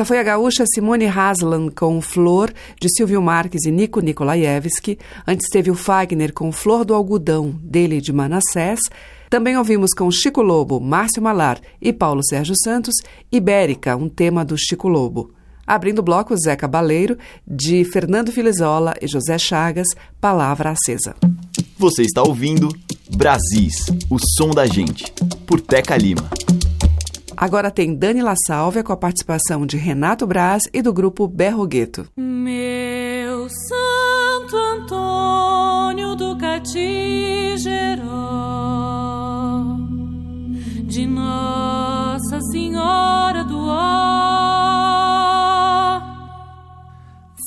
Essa 0.00 0.06
foi 0.06 0.18
a 0.18 0.22
gaúcha 0.22 0.64
Simone 0.66 1.04
Haslan 1.04 1.68
com 1.68 2.00
Flor, 2.00 2.50
de 2.80 2.88
Silvio 2.88 3.20
Marques 3.20 3.66
e 3.66 3.70
Nico 3.70 4.00
Nikolaevski. 4.00 4.98
Antes 5.28 5.46
teve 5.50 5.70
o 5.70 5.74
Fagner 5.74 6.32
com 6.32 6.50
Flor 6.50 6.86
do 6.86 6.94
Algodão, 6.94 7.54
dele 7.62 8.00
de 8.00 8.10
Manassés. 8.10 8.80
Também 9.28 9.58
ouvimos 9.58 9.90
com 9.92 10.10
Chico 10.10 10.40
Lobo, 10.40 10.80
Márcio 10.80 11.20
Malar 11.20 11.60
e 11.82 11.92
Paulo 11.92 12.22
Sérgio 12.24 12.54
Santos, 12.64 12.94
Ibérica, 13.30 13.94
um 13.94 14.08
tema 14.08 14.42
do 14.42 14.56
Chico 14.56 14.88
Lobo. 14.88 15.34
Abrindo 15.66 15.98
o 15.98 16.02
bloco, 16.02 16.34
Zeca 16.34 16.66
Baleiro, 16.66 17.18
de 17.46 17.84
Fernando 17.84 18.32
Filizola 18.32 18.94
e 19.02 19.06
José 19.06 19.36
Chagas, 19.36 19.88
Palavra 20.18 20.70
Acesa. 20.70 21.14
Você 21.76 22.04
está 22.04 22.22
ouvindo 22.22 22.70
Brasis, 23.14 23.84
o 24.08 24.16
som 24.18 24.48
da 24.48 24.64
gente, 24.64 25.12
por 25.46 25.60
Teca 25.60 25.94
Lima. 25.94 26.30
Agora 27.40 27.70
tem 27.70 27.94
Dani 27.94 28.20
La 28.20 28.34
Sálvia 28.46 28.84
com 28.84 28.92
a 28.92 28.96
participação 28.98 29.64
de 29.64 29.78
Renato 29.78 30.26
Braz 30.26 30.64
e 30.74 30.82
do 30.82 30.92
grupo 30.92 31.26
Berrogueto. 31.26 32.06
Meu 32.14 33.48
Santo 33.48 34.56
Antônio 34.58 36.14
do 36.16 36.36
Catigero, 36.36 36.76
de 40.84 41.06
Nossa 41.06 42.42
Senhora 42.52 43.42
do 43.42 43.58
Ó. 43.58 44.20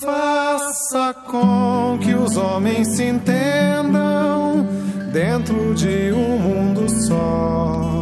Faça 0.02 1.14
com 1.30 2.00
que 2.02 2.16
os 2.16 2.36
homens 2.36 2.96
se 2.96 3.04
entendam 3.04 4.68
dentro 5.12 5.76
de 5.76 6.12
um 6.12 6.40
mundo 6.40 6.90
só 6.90 7.93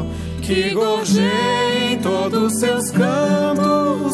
que 0.53 0.73
gorjeiem 0.73 1.97
todos 2.03 2.59
seus 2.59 2.91
cantos 2.91 4.13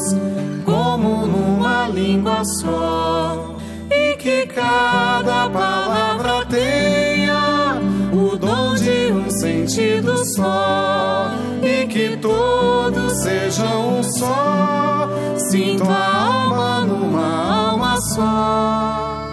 como 0.63 1.25
numa 1.25 1.87
língua 1.87 2.43
só 2.61 3.55
e 3.89 4.15
que 4.17 4.45
cada 4.45 5.49
palavra 5.49 6.45
tenha 6.45 7.81
o 8.13 8.37
dom 8.37 8.75
de 8.75 9.11
um 9.11 9.31
sentido 9.31 10.15
só 10.35 11.31
e 11.63 11.87
que 11.87 12.15
todos 12.17 13.23
sejam 13.23 13.97
um 13.97 14.03
só 14.03 15.09
sinto 15.49 15.85
a 15.89 16.17
alma 16.17 16.81
numa 16.81 17.69
alma 17.69 17.97
só. 18.13 19.27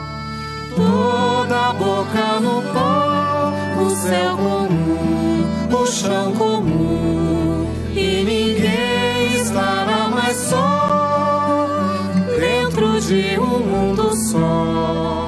Toda 0.75 1.75
boca 1.75 2.41
no 2.41 2.63
pó 2.73 2.95
no 5.75 5.87
chão 5.89 6.33
comum 6.35 7.67
e 7.97 8.23
ninguém 8.23 9.35
estará 9.35 10.09
mais 10.09 10.37
só 10.37 11.99
dentro 12.39 13.01
de 13.01 13.39
um 13.41 13.59
mundo 13.59 14.15
só. 14.31 15.24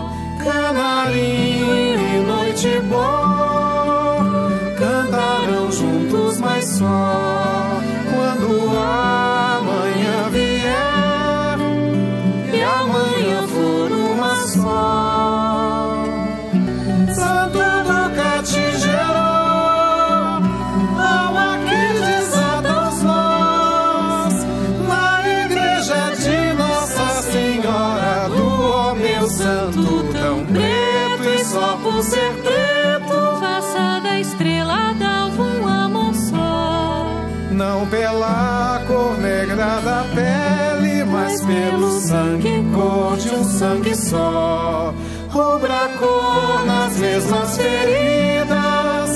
sangue 43.58 43.94
só, 43.94 44.92
rubra 45.30 45.88
cor 45.98 46.66
nas 46.66 46.94
mesmas 46.98 47.56
feridas, 47.56 49.10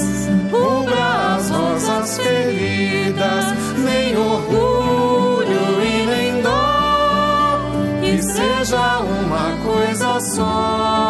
rubra 0.50 1.36
as 1.36 1.50
rosas 1.50 2.18
feridas, 2.18 3.44
nem 3.76 4.16
orgulho 4.16 5.84
e 5.84 6.06
nem 6.06 6.40
dó, 6.40 7.60
e 8.02 8.22
seja 8.22 9.00
uma 9.00 9.58
coisa 9.62 10.20
só. 10.20 11.09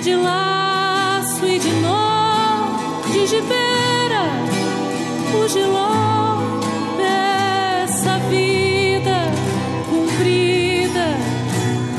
de 0.00 0.14
laço 0.14 1.44
e 1.44 1.58
de 1.58 1.72
nó, 1.80 2.78
de 3.12 3.26
gibeira, 3.26 4.24
o 5.34 5.48
giló 5.48 6.60
dessa 6.96 8.18
vida 8.30 9.32
cumprida, 9.90 11.16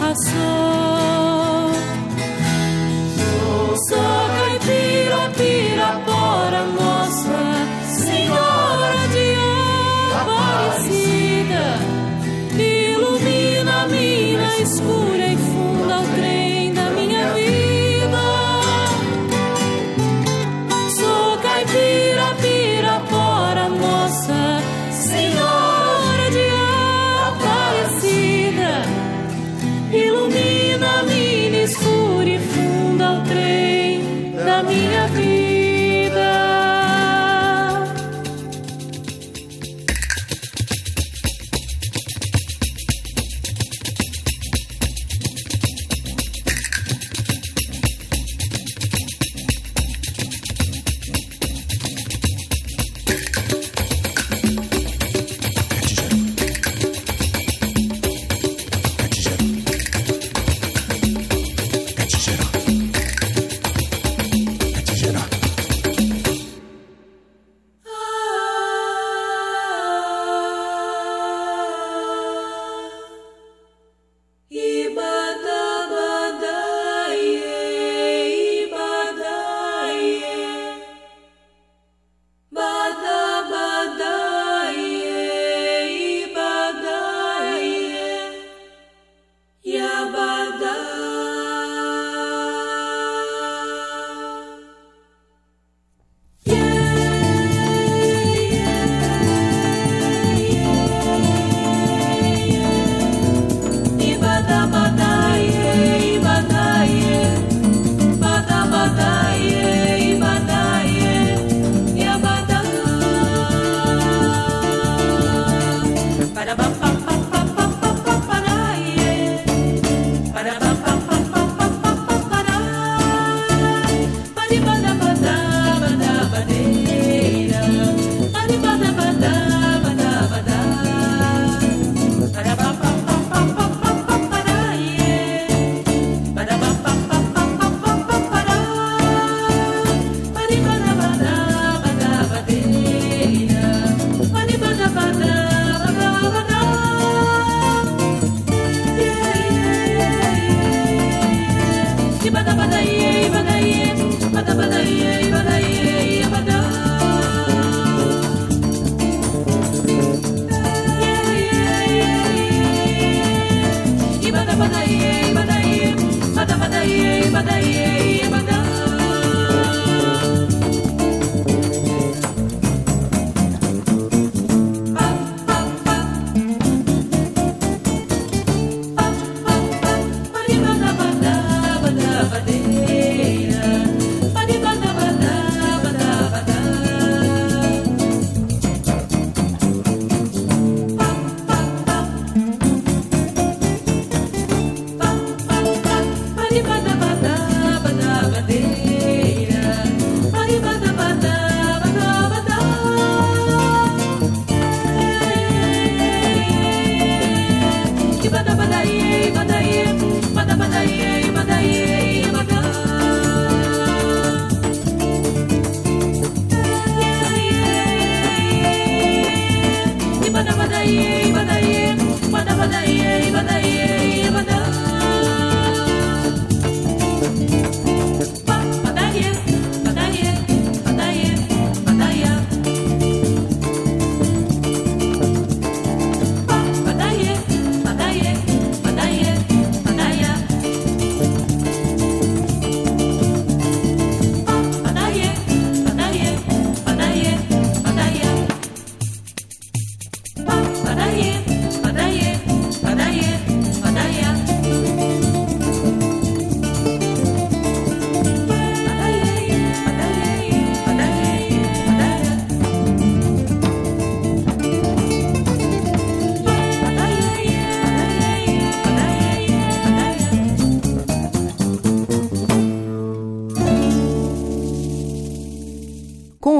a 0.02 0.16
sua. 0.16 0.79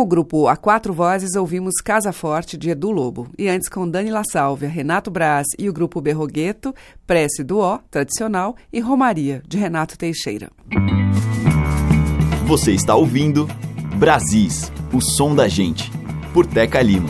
Grupo 0.10 0.48
A 0.48 0.58
Quatro 0.58 0.92
Vozes, 0.92 1.36
ouvimos 1.36 1.76
Casa 1.76 2.12
Forte, 2.12 2.58
de 2.58 2.72
Edu 2.72 2.92
Lobo. 2.92 3.30
E 3.38 3.48
antes, 3.48 3.70
com 3.70 3.88
Dani 3.88 4.10
La 4.10 4.24
Sálvia, 4.30 4.68
Renato 4.68 5.10
Braz 5.10 5.46
e 5.58 5.70
o 5.70 5.74
grupo 5.74 6.02
Berrogueto, 6.02 6.76
Prece 7.08 7.44
do 7.44 7.60
Ó, 7.60 7.80
tradicional, 7.90 8.56
e 8.74 8.82
Romaria, 8.82 9.42
de 9.48 9.58
Renato 9.58 9.98
Teixeira. 9.98 10.50
Você 12.46 12.74
está 12.74 12.96
ouvindo 12.96 13.48
Brasis, 13.96 14.72
o 14.92 15.00
som 15.00 15.36
da 15.36 15.48
gente, 15.48 15.92
por 16.34 16.46
Teca 16.46 16.82
Lima. 16.82 17.10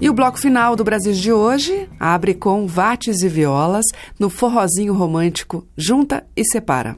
E 0.00 0.08
o 0.08 0.14
bloco 0.14 0.38
final 0.38 0.76
do 0.76 0.84
Brasil 0.84 1.12
de 1.12 1.32
hoje 1.32 1.88
abre 1.98 2.34
com 2.34 2.66
Vates 2.66 3.22
e 3.22 3.28
Violas 3.28 3.86
no 4.18 4.30
forrozinho 4.30 4.94
romântico 4.94 5.66
Junta 5.76 6.24
e 6.36 6.44
Separa. 6.44 6.96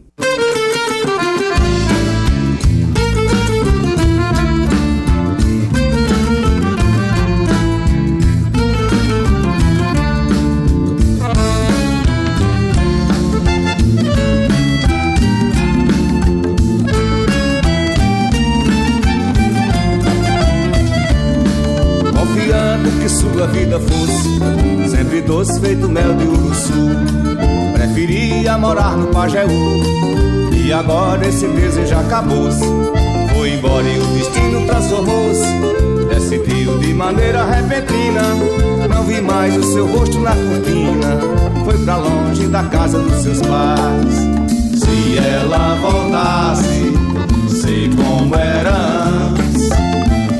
Preferia 28.46 28.58
morar 28.58 28.96
no 28.96 29.08
Pajeú 29.08 29.82
e 30.52 30.72
agora 30.72 31.26
esse 31.26 31.48
desejo 31.48 31.96
acabou-se. 31.96 32.62
Foi 33.34 33.54
embora 33.54 33.82
e 33.82 33.98
o 33.98 34.06
destino 34.16 34.64
transformou-se. 34.64 35.48
Decidiu 36.08 36.78
de 36.78 36.94
maneira 36.94 37.44
repentina. 37.44 38.22
Não 38.88 39.02
vi 39.02 39.20
mais 39.20 39.56
o 39.56 39.64
seu 39.64 39.88
rosto 39.88 40.20
na 40.20 40.30
cortina. 40.30 41.18
Foi 41.64 41.76
pra 41.78 41.96
longe 41.96 42.46
da 42.46 42.62
casa 42.62 43.00
dos 43.00 43.20
seus 43.20 43.40
pais. 43.40 44.14
Se 44.78 45.18
ela 45.18 45.74
voltasse, 45.80 46.92
sei 47.48 47.90
como 47.96 48.32
era 48.36 48.70
antes. 49.08 49.70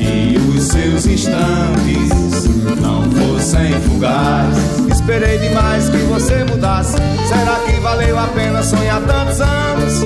E 0.01 0.39
os 0.57 0.63
seus 0.63 1.07
instantes 1.07 2.47
não 2.81 3.03
fossem 3.11 3.73
fugaz. 3.81 4.86
Esperei 5.07 5.39
demais 5.39 5.89
que 5.89 5.99
você 5.99 6.43
mudasse. 6.43 6.97
Será 7.29 7.61
que 7.65 7.79
valeu 7.79 8.19
a 8.19 8.27
pena 8.27 8.61
sonhar 8.61 9.01
tantos 9.03 9.41
anos? 9.41 10.03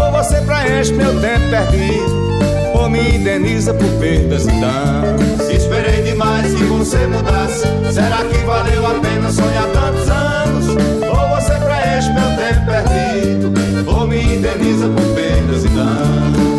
Ou 0.00 0.12
você 0.12 0.40
preenche 0.42 0.92
meu 0.92 1.20
tempo 1.20 1.50
perdido? 1.50 2.38
Ou 2.72 2.88
me 2.88 3.16
indeniza 3.16 3.74
por 3.74 3.88
perdas 3.98 4.44
e 4.44 4.52
danos? 4.52 5.50
Esperei 5.50 6.02
demais 6.02 6.54
que 6.54 6.62
você 6.62 7.04
mudasse. 7.08 7.66
Será 7.92 8.18
que 8.18 8.38
valeu 8.46 8.86
a 8.86 8.94
pena 9.00 9.32
sonhar 9.32 9.66
tantos 9.72 10.08
anos? 10.08 10.68
Ou 11.02 11.36
você 11.36 11.54
preenche 11.54 12.12
meu 12.12 12.36
tempo 12.36 12.64
perdido? 12.64 13.90
Ou 13.90 14.06
me 14.06 14.36
indeniza 14.36 14.86
por 14.86 15.14
perdas 15.16 15.64
e 15.64 15.68
danos? 15.68 16.53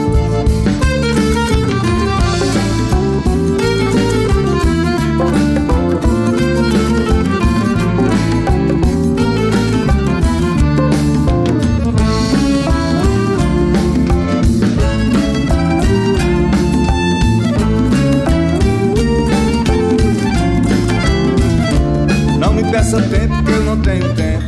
Peça 22.86 23.02
tempo 23.02 23.44
que 23.44 23.52
eu 23.52 23.64
não 23.64 23.78
tenho 23.80 24.14
tempo 24.14 24.46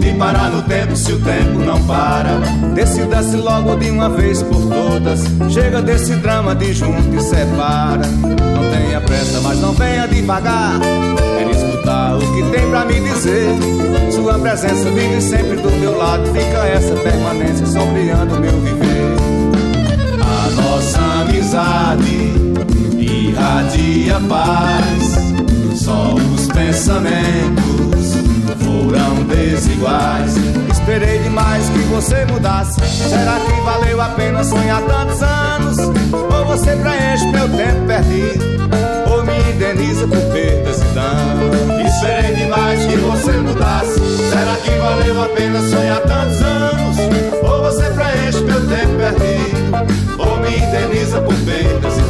de 0.00 0.12
parar 0.14 0.50
no 0.50 0.62
tempo 0.62 0.96
se 0.96 1.12
o 1.12 1.20
tempo 1.20 1.60
não 1.60 1.80
para. 1.86 2.40
Decida-se 2.74 3.36
logo 3.36 3.76
de 3.76 3.90
uma 3.90 4.08
vez 4.08 4.42
por 4.42 4.60
todas. 4.68 5.20
Chega 5.52 5.80
desse 5.80 6.14
drama 6.16 6.56
de 6.56 6.72
junto 6.72 7.14
e 7.14 7.20
separa. 7.20 8.04
Não 8.06 8.70
tenha 8.70 9.00
pressa, 9.00 9.40
mas 9.42 9.60
não 9.60 9.72
venha 9.74 10.08
devagar. 10.08 10.80
Quero 11.38 11.50
escutar 11.52 12.16
o 12.16 12.20
que 12.20 12.42
tem 12.50 12.68
pra 12.68 12.84
me 12.84 13.00
dizer. 13.00 13.54
Sua 14.10 14.38
presença 14.38 14.90
vive 14.90 15.20
sempre 15.20 15.56
do 15.56 15.70
meu 15.70 15.96
lado. 15.96 16.24
Fica 16.32 16.66
essa 16.66 16.94
permanência 16.96 17.66
sombreando 17.66 18.40
meu 18.40 18.60
viver. 18.60 19.16
A 20.20 20.50
nossa 20.60 20.98
amizade 21.22 22.32
irradia 22.98 24.20
paz 24.28 25.21
só 25.82 26.14
os 26.14 26.46
pensamentos 26.46 28.14
foram 28.62 29.24
desiguais. 29.24 30.34
Esperei 30.70 31.18
demais 31.18 31.68
que 31.70 31.78
você 31.92 32.24
mudasse. 32.26 32.80
Será 32.80 33.40
que 33.40 33.60
valeu 33.62 34.00
a 34.00 34.08
pena 34.10 34.44
sonhar 34.44 34.80
tantos 34.82 35.22
anos? 35.22 35.78
Ou 35.78 36.44
você 36.46 36.76
preenche 36.76 37.26
meu 37.26 37.48
tempo 37.48 37.86
perdido? 37.86 38.44
Ou 39.10 39.24
me 39.24 39.38
indeniza 39.52 40.06
por 40.06 40.20
perdas 40.32 40.80
e 40.80 40.94
danos? 40.94 41.94
Esperei 41.94 42.34
demais 42.36 42.86
que 42.86 42.96
você 42.96 43.32
mudasse. 43.32 44.00
Será 44.30 44.56
que 44.62 44.70
valeu 44.70 45.22
a 45.22 45.28
pena 45.30 45.60
sonhar 45.68 46.00
tantos 46.02 46.42
anos? 46.42 46.96
Ou 47.42 47.62
você 47.62 47.90
preenche 47.90 48.40
meu 48.44 48.60
tempo 48.68 48.94
perdido? 48.98 49.62
Ou 50.18 50.36
me 50.38 50.56
indeniza 50.56 51.20
por 51.20 51.34
perdas 51.34 51.98
e 51.98 52.01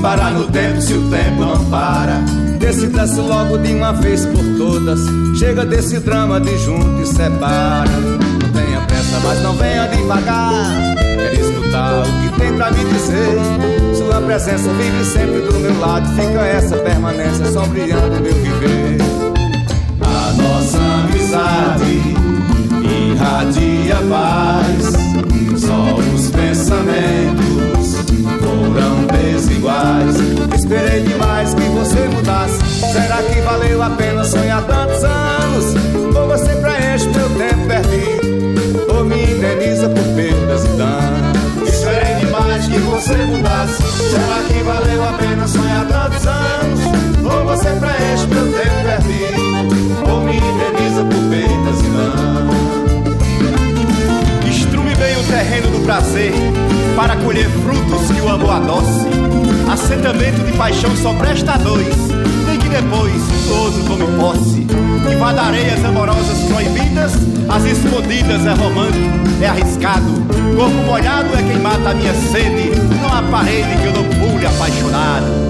parar 0.00 0.30
no 0.32 0.44
tempo 0.44 0.80
se 0.80 0.94
o 0.94 1.10
tempo 1.10 1.44
não 1.44 1.64
para. 1.66 2.20
Decida-se 2.58 3.20
logo 3.20 3.58
de 3.58 3.72
uma 3.74 3.92
vez 3.92 4.26
por 4.26 4.44
todas. 4.58 5.00
Chega 5.38 5.64
desse 5.64 5.98
drama 6.00 6.40
de 6.40 6.56
junto 6.58 7.02
e 7.02 7.06
separa. 7.06 7.90
Não 7.90 8.50
tenha 8.50 8.80
pressa, 8.80 9.20
mas 9.22 9.42
não 9.42 9.54
venha 9.54 9.86
devagar. 9.88 10.94
Quero 10.96 11.34
escutar 11.34 12.00
o 12.00 12.04
que 12.04 12.40
tem 12.40 12.52
pra 12.54 12.70
me 12.70 12.84
dizer. 12.84 13.38
Sua 13.96 14.20
presença 14.20 14.70
vive 14.72 15.04
sempre 15.04 15.40
do 15.40 15.58
meu 15.60 15.78
lado. 15.78 16.08
Fica 16.14 16.40
essa 16.46 16.76
permanência 16.76 17.46
sombreando 17.46 18.20
meu 18.20 18.34
viver. 18.34 18.98
A 20.00 20.32
nossa 20.32 20.78
amizade 20.78 22.14
irradia 23.12 23.96
paz. 24.08 25.10
Só 25.60 25.96
os 26.14 26.30
pensamentos 26.30 27.49
foram 28.70 29.06
desiguais. 29.06 30.16
Esperei 30.54 31.02
demais 31.02 31.54
que 31.54 31.62
você 31.62 32.08
mudasse. 32.08 32.58
Será 32.92 33.22
que 33.22 33.40
valeu 33.40 33.82
a 33.82 33.90
pena 33.90 34.24
sonhar 34.24 34.62
tantos 34.62 35.04
anos? 35.04 35.74
Ou 36.16 36.28
você 36.28 36.54
preenche 36.56 37.08
meu 37.08 37.28
tempo 37.30 37.66
perdido? 37.66 38.94
Ou 38.94 39.04
me 39.04 39.22
indeniza 39.22 39.88
por 39.88 40.04
perdas 40.14 40.64
e 40.64 40.68
danos? 40.68 41.68
Esperei 41.68 42.14
demais 42.16 42.66
que 42.66 42.78
você 42.78 43.16
mudasse. 43.26 43.82
Será 44.10 44.42
que 44.46 44.62
valeu 44.62 45.04
a 45.04 45.12
pena 45.14 45.48
sonhar 45.48 45.86
tantos 45.86 46.26
anos? 46.26 46.80
Ou 47.24 47.44
você 47.44 47.68
preenche 47.70 48.26
meu 48.28 48.52
tempo 48.52 48.82
perdido? 48.84 49.40
Ou 50.10 50.20
me 50.22 50.36
indeniza 50.36 51.04
por 51.04 51.22
perdas 51.30 51.80
e 51.80 51.90
danos? 51.90 52.56
Estrume 54.48 54.94
bem 54.94 55.16
o 55.16 55.24
terreno 55.24 55.70
do 55.70 55.84
prazer 55.84 56.32
para 56.96 57.16
colher 57.16 57.48
frutos 57.48 58.10
que 58.10 58.20
o 58.20 58.28
amor 58.28 58.50
adoce. 58.50 59.06
Assentamento 59.70 60.44
de 60.44 60.52
paixão 60.52 60.94
só 60.96 61.12
presta 61.14 61.52
a 61.52 61.58
dois. 61.58 61.96
Nem 62.46 62.58
que 62.58 62.68
depois 62.68 63.12
todo 63.48 63.86
tome 63.86 64.06
posse. 64.18 64.60
Dar 65.20 65.44
areias 65.44 65.84
amorosas 65.84 66.38
proibidas, 66.48 67.12
as 67.48 67.64
escondidas 67.64 68.44
é 68.46 68.52
romântico, 68.52 69.42
é 69.42 69.46
arriscado. 69.46 70.10
Corpo 70.56 70.76
molhado 70.86 71.28
é 71.38 71.42
quem 71.42 71.60
mata 71.60 71.90
a 71.90 71.94
minha 71.94 72.12
sede. 72.14 72.72
Não 73.00 73.16
há 73.16 73.22
parede 73.30 73.80
que 73.80 73.86
eu 73.86 73.92
não 73.92 74.04
pule 74.04 74.44
apaixonado. 74.44 75.49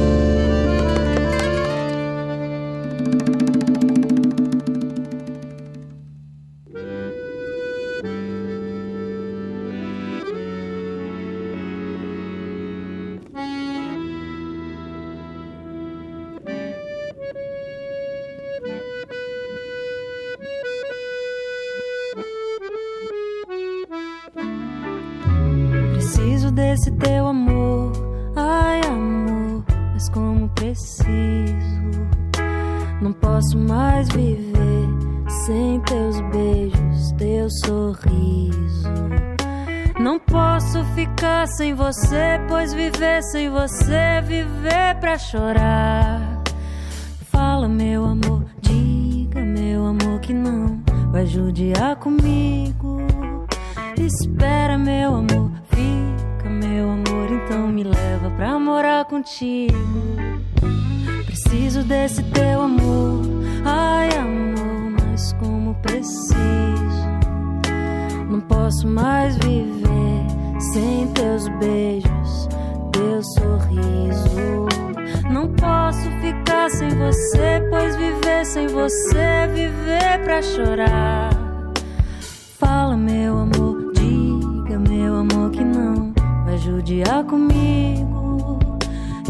Judiar 86.90 87.22
comigo. 87.24 88.58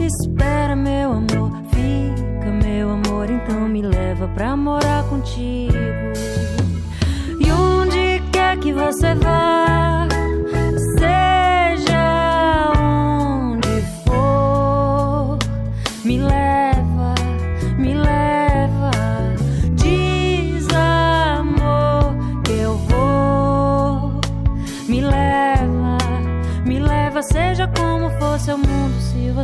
Espera, 0.00 0.74
meu 0.74 1.12
amor, 1.12 1.52
fica, 1.70 2.50
meu 2.50 2.90
amor, 2.90 3.28
então 3.28 3.68
me 3.68 3.82
leva 3.82 4.26
pra 4.28 4.56
morar 4.56 5.04
contigo. 5.10 5.76
E 7.38 7.52
onde 7.52 8.22
quer 8.32 8.58
que 8.58 8.72
você 8.72 9.14
vá, 9.14 9.89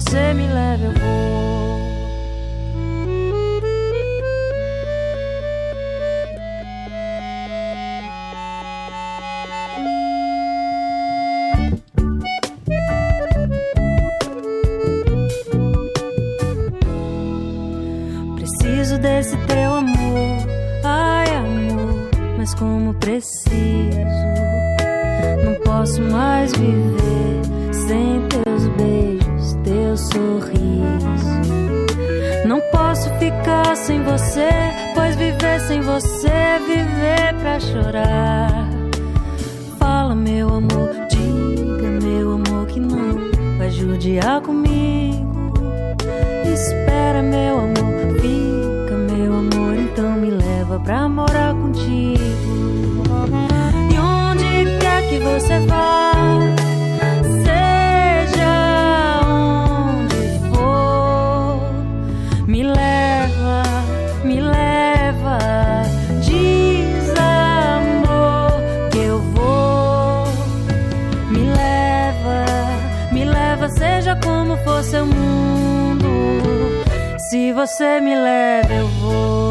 você 0.01 0.35
me 0.35 0.47
leva, 0.47 0.85
eu 0.85 0.93
vou. 0.93 1.87
Preciso 18.35 18.99
desse 18.99 19.35
teu 19.47 19.77
amor, 19.77 20.47
ai 20.85 21.27
amor, 21.37 22.11
mas 22.37 22.55
como 22.55 22.93
preciso. 22.93 23.47
Não 25.43 25.55
posso 25.65 26.03
mais 26.03 26.53
viver 26.53 27.41
sem 27.73 28.29
teus 28.29 28.46
sem 33.87 34.03
você, 34.03 34.49
pois 34.97 35.15
viver 35.15 35.61
sem 35.61 35.81
você 35.81 36.27
é 36.27 36.59
viver 36.59 37.35
pra 37.41 37.61
chorar. 37.61 38.69
Fala, 39.79 40.13
meu 40.13 40.49
amor, 40.49 40.91
diga, 41.09 41.89
meu 42.03 42.33
amor, 42.33 42.67
que 42.67 42.81
não 42.81 43.31
vai 43.57 43.71
judiar 43.71 44.41
comigo. 44.41 45.53
Espera, 46.53 47.23
meu 47.23 47.61
amor, 47.61 48.21
fica, 48.21 48.97
meu 48.97 49.33
amor, 49.35 49.77
então 49.77 50.17
me 50.17 50.31
leva 50.31 50.81
pra 50.81 51.09
morar 51.09 51.55
contigo. 51.55 52.19
E 53.93 53.99
onde 54.01 54.79
quer 54.81 55.09
que 55.09 55.21
você 55.21 55.61
vá, 55.61 56.06
seja 74.07 74.17
como 74.23 74.57
for 74.59 74.85
seu 74.85 75.05
mundo. 75.05 76.07
Se 77.29 77.53
você 77.53 78.01
me 78.01 78.15
leva, 78.15 78.73
eu 78.73 78.87
vou. 79.01 79.46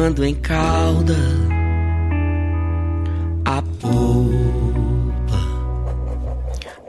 Em 0.00 0.34
calda 0.34 1.14
a 3.44 3.62
polpa, 3.80 5.38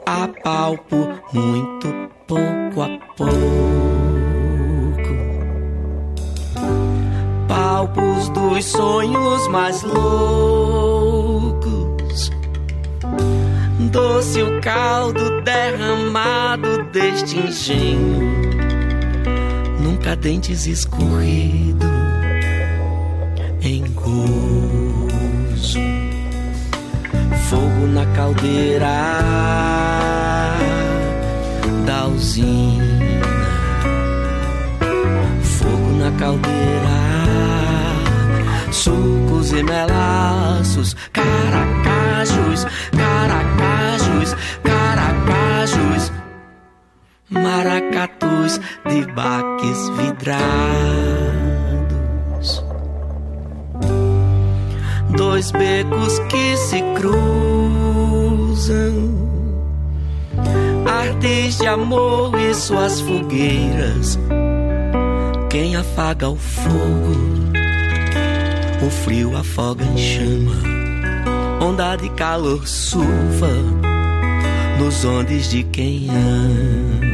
apalpo 0.06 0.96
muito 1.30 1.88
pouco 2.26 2.80
a 2.80 2.88
pouco. 3.16 3.32
palpos 7.46 8.30
dos 8.30 8.64
sonhos 8.64 9.46
mais 9.48 9.82
loucos. 9.82 11.12
Doce 13.90 14.42
o 14.42 14.58
caldo 14.62 15.42
derramado 15.42 16.84
deste 16.84 17.38
engenho, 17.38 18.32
num 19.82 19.98
cadentes 19.98 20.66
escorrido 20.66 21.91
Fogo 27.82 27.94
na 27.94 28.06
caldeira 28.14 28.86
da 31.84 32.06
usina, 32.06 32.84
fogo 35.42 35.92
na 35.98 36.10
caldeira 36.16 37.02
sucos 38.70 39.52
e 39.52 39.62
melaços, 39.64 40.94
caracajos, 41.12 42.66
caracajos, 42.96 44.36
caracajos, 44.62 46.12
maracatus 47.30 48.60
de 48.88 49.06
baques 49.12 49.88
vidrados. 49.96 51.02
Dois 55.16 55.50
becos 55.50 56.18
que 56.30 56.56
se 56.56 56.80
cruzam, 56.94 57.61
artes 60.86 61.58
de 61.58 61.66
amor 61.66 62.38
e 62.38 62.54
suas 62.54 63.00
fogueiras. 63.00 64.18
Quem 65.50 65.76
afaga 65.76 66.28
o 66.28 66.36
fogo 66.36 67.42
o 68.84 68.90
frio 68.90 69.36
afoga 69.36 69.84
em 69.84 69.96
chama, 69.96 70.56
onda 71.60 71.94
de 71.94 72.08
calor 72.10 72.66
surfa 72.66 73.54
nos 74.78 75.04
ondes 75.04 75.48
de 75.48 75.62
quem 75.62 76.08
ama. 76.10 77.12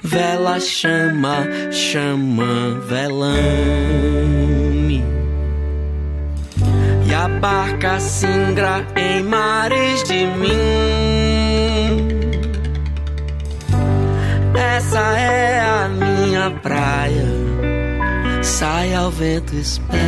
Vela 0.00 0.60
chama, 0.60 1.44
chama, 1.72 2.80
velame. 2.86 4.47
A 7.22 7.28
barca 7.28 7.98
singra 8.00 8.86
em 8.96 9.22
mares 9.22 10.04
de 10.04 10.26
mim. 10.26 10.48
Essa 14.54 15.00
é 15.18 15.60
a 15.60 15.88
minha 15.88 16.50
praia 16.62 17.38
sai 18.48 18.94
ao 18.94 19.10
vento, 19.10 19.54
espero, 19.54 19.98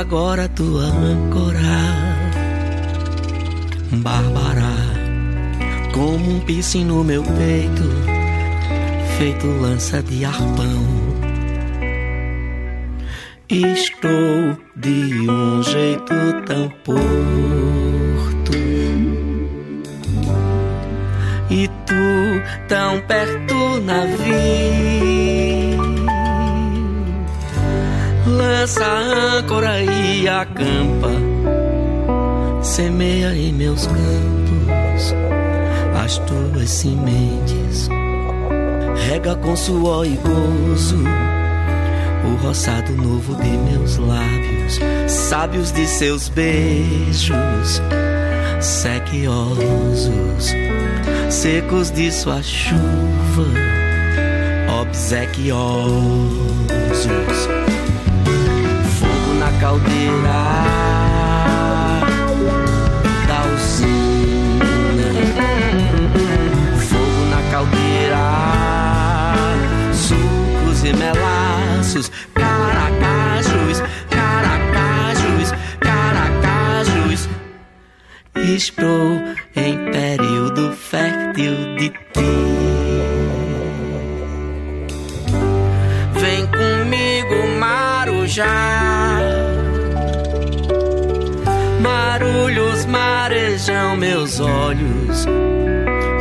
agora 0.00 0.48
tua 0.48 0.84
âncora, 0.84 1.78
Bárbara, 3.92 4.72
como 5.92 6.36
um 6.36 6.40
piercing 6.40 6.86
no 6.86 7.04
meu 7.04 7.22
peito, 7.22 7.84
feito 9.18 9.46
lança 9.46 10.02
de 10.02 10.24
arpão. 10.24 10.86
Estou 13.50 14.56
de 14.74 15.28
um 15.30 15.62
jeito 15.62 16.14
tão 16.46 16.70
puro 16.82 17.49
Lança 28.70 28.84
a 28.84 29.36
âncora 29.38 29.82
e 29.82 30.28
acampa, 30.28 31.10
semeia 32.62 33.34
em 33.34 33.52
meus 33.52 33.84
campos 33.84 35.12
as 36.00 36.18
tuas 36.18 36.70
sementes, 36.70 37.88
rega 39.08 39.34
com 39.34 39.56
suor 39.56 40.06
e 40.06 40.16
gozo 40.18 41.02
o 42.24 42.36
roçado 42.46 42.92
novo 42.92 43.34
de 43.42 43.48
meus 43.48 43.96
lábios, 43.96 44.78
sábios 45.08 45.72
de 45.72 45.84
seus 45.84 46.28
beijos, 46.28 47.82
sequiosos 48.60 50.54
secos 51.28 51.90
de 51.90 52.12
sua 52.12 52.40
chuva, 52.40 53.48
obsequiosos. 54.80 56.20
Fogo 59.70 60.10
na 60.24 60.69
meus 94.20 94.38
olhos 94.38 95.24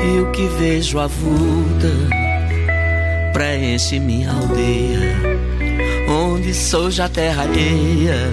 e 0.01 0.19
o 0.21 0.31
que 0.31 0.47
vejo 0.57 0.99
avulta 0.99 1.91
preenche 3.33 3.99
minha 3.99 4.31
aldeia, 4.31 5.17
onde 6.07 6.53
sou 6.53 6.89
já 6.89 7.09
terra 7.09 7.43
alheia, 7.43 8.31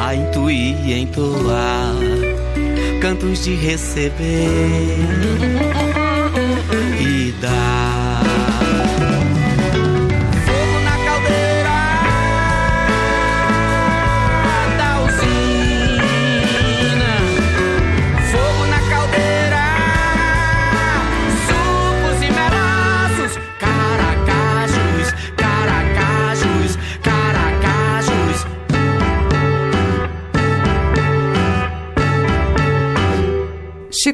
a 0.00 0.14
intuir 0.14 0.76
e 0.86 0.92
entoar 0.92 1.96
cantos 3.00 3.42
de 3.42 3.56
receber 3.56 4.16
e 7.00 7.32
dar. 7.40 8.07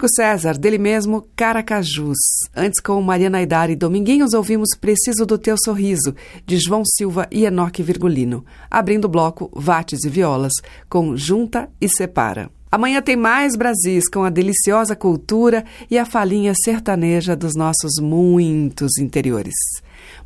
Chico 0.04 0.16
César, 0.16 0.58
dele 0.58 0.76
mesmo, 0.76 1.26
Caracajus. 1.34 2.18
Antes, 2.54 2.80
com 2.80 3.00
Mariana 3.00 3.38
Aidar 3.38 3.70
e 3.70 3.76
Dominguinhos, 3.76 4.34
ouvimos 4.34 4.68
Preciso 4.78 5.24
do 5.24 5.38
Teu 5.38 5.56
Sorriso, 5.62 6.14
de 6.44 6.58
João 6.58 6.82
Silva 6.84 7.26
e 7.30 7.46
Enoque 7.46 7.82
Virgulino. 7.82 8.44
Abrindo 8.70 9.06
o 9.06 9.08
bloco, 9.08 9.50
Vates 9.54 10.04
e 10.04 10.10
Violas, 10.10 10.52
com 10.90 11.16
Junta 11.16 11.70
e 11.80 11.88
Separa. 11.88 12.50
Amanhã 12.70 13.00
tem 13.00 13.16
mais 13.16 13.56
Brasis, 13.56 14.06
com 14.12 14.24
a 14.24 14.30
deliciosa 14.30 14.94
cultura 14.94 15.64
e 15.90 15.96
a 15.96 16.04
falinha 16.04 16.52
sertaneja 16.54 17.34
dos 17.34 17.54
nossos 17.54 17.94
muitos 17.98 18.98
interiores. 18.98 19.54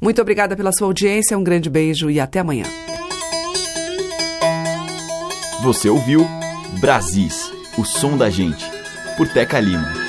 Muito 0.01 0.21
obrigada 0.21 0.57
pela 0.57 0.73
sua 0.73 0.89
audiência, 0.89 1.39
um 1.39 1.45
grande 1.45 1.71
beijo 1.71 2.11
e 2.11 2.19
até 2.19 2.41
amanhã. 2.41 2.65
Você 5.63 5.89
ouviu 5.89 6.27
Brasis, 6.81 7.53
o 7.77 7.85
som 7.85 8.17
da 8.17 8.29
gente, 8.29 8.78
por 9.19 9.27
Teca 9.27 9.61
Lima. 9.61 10.08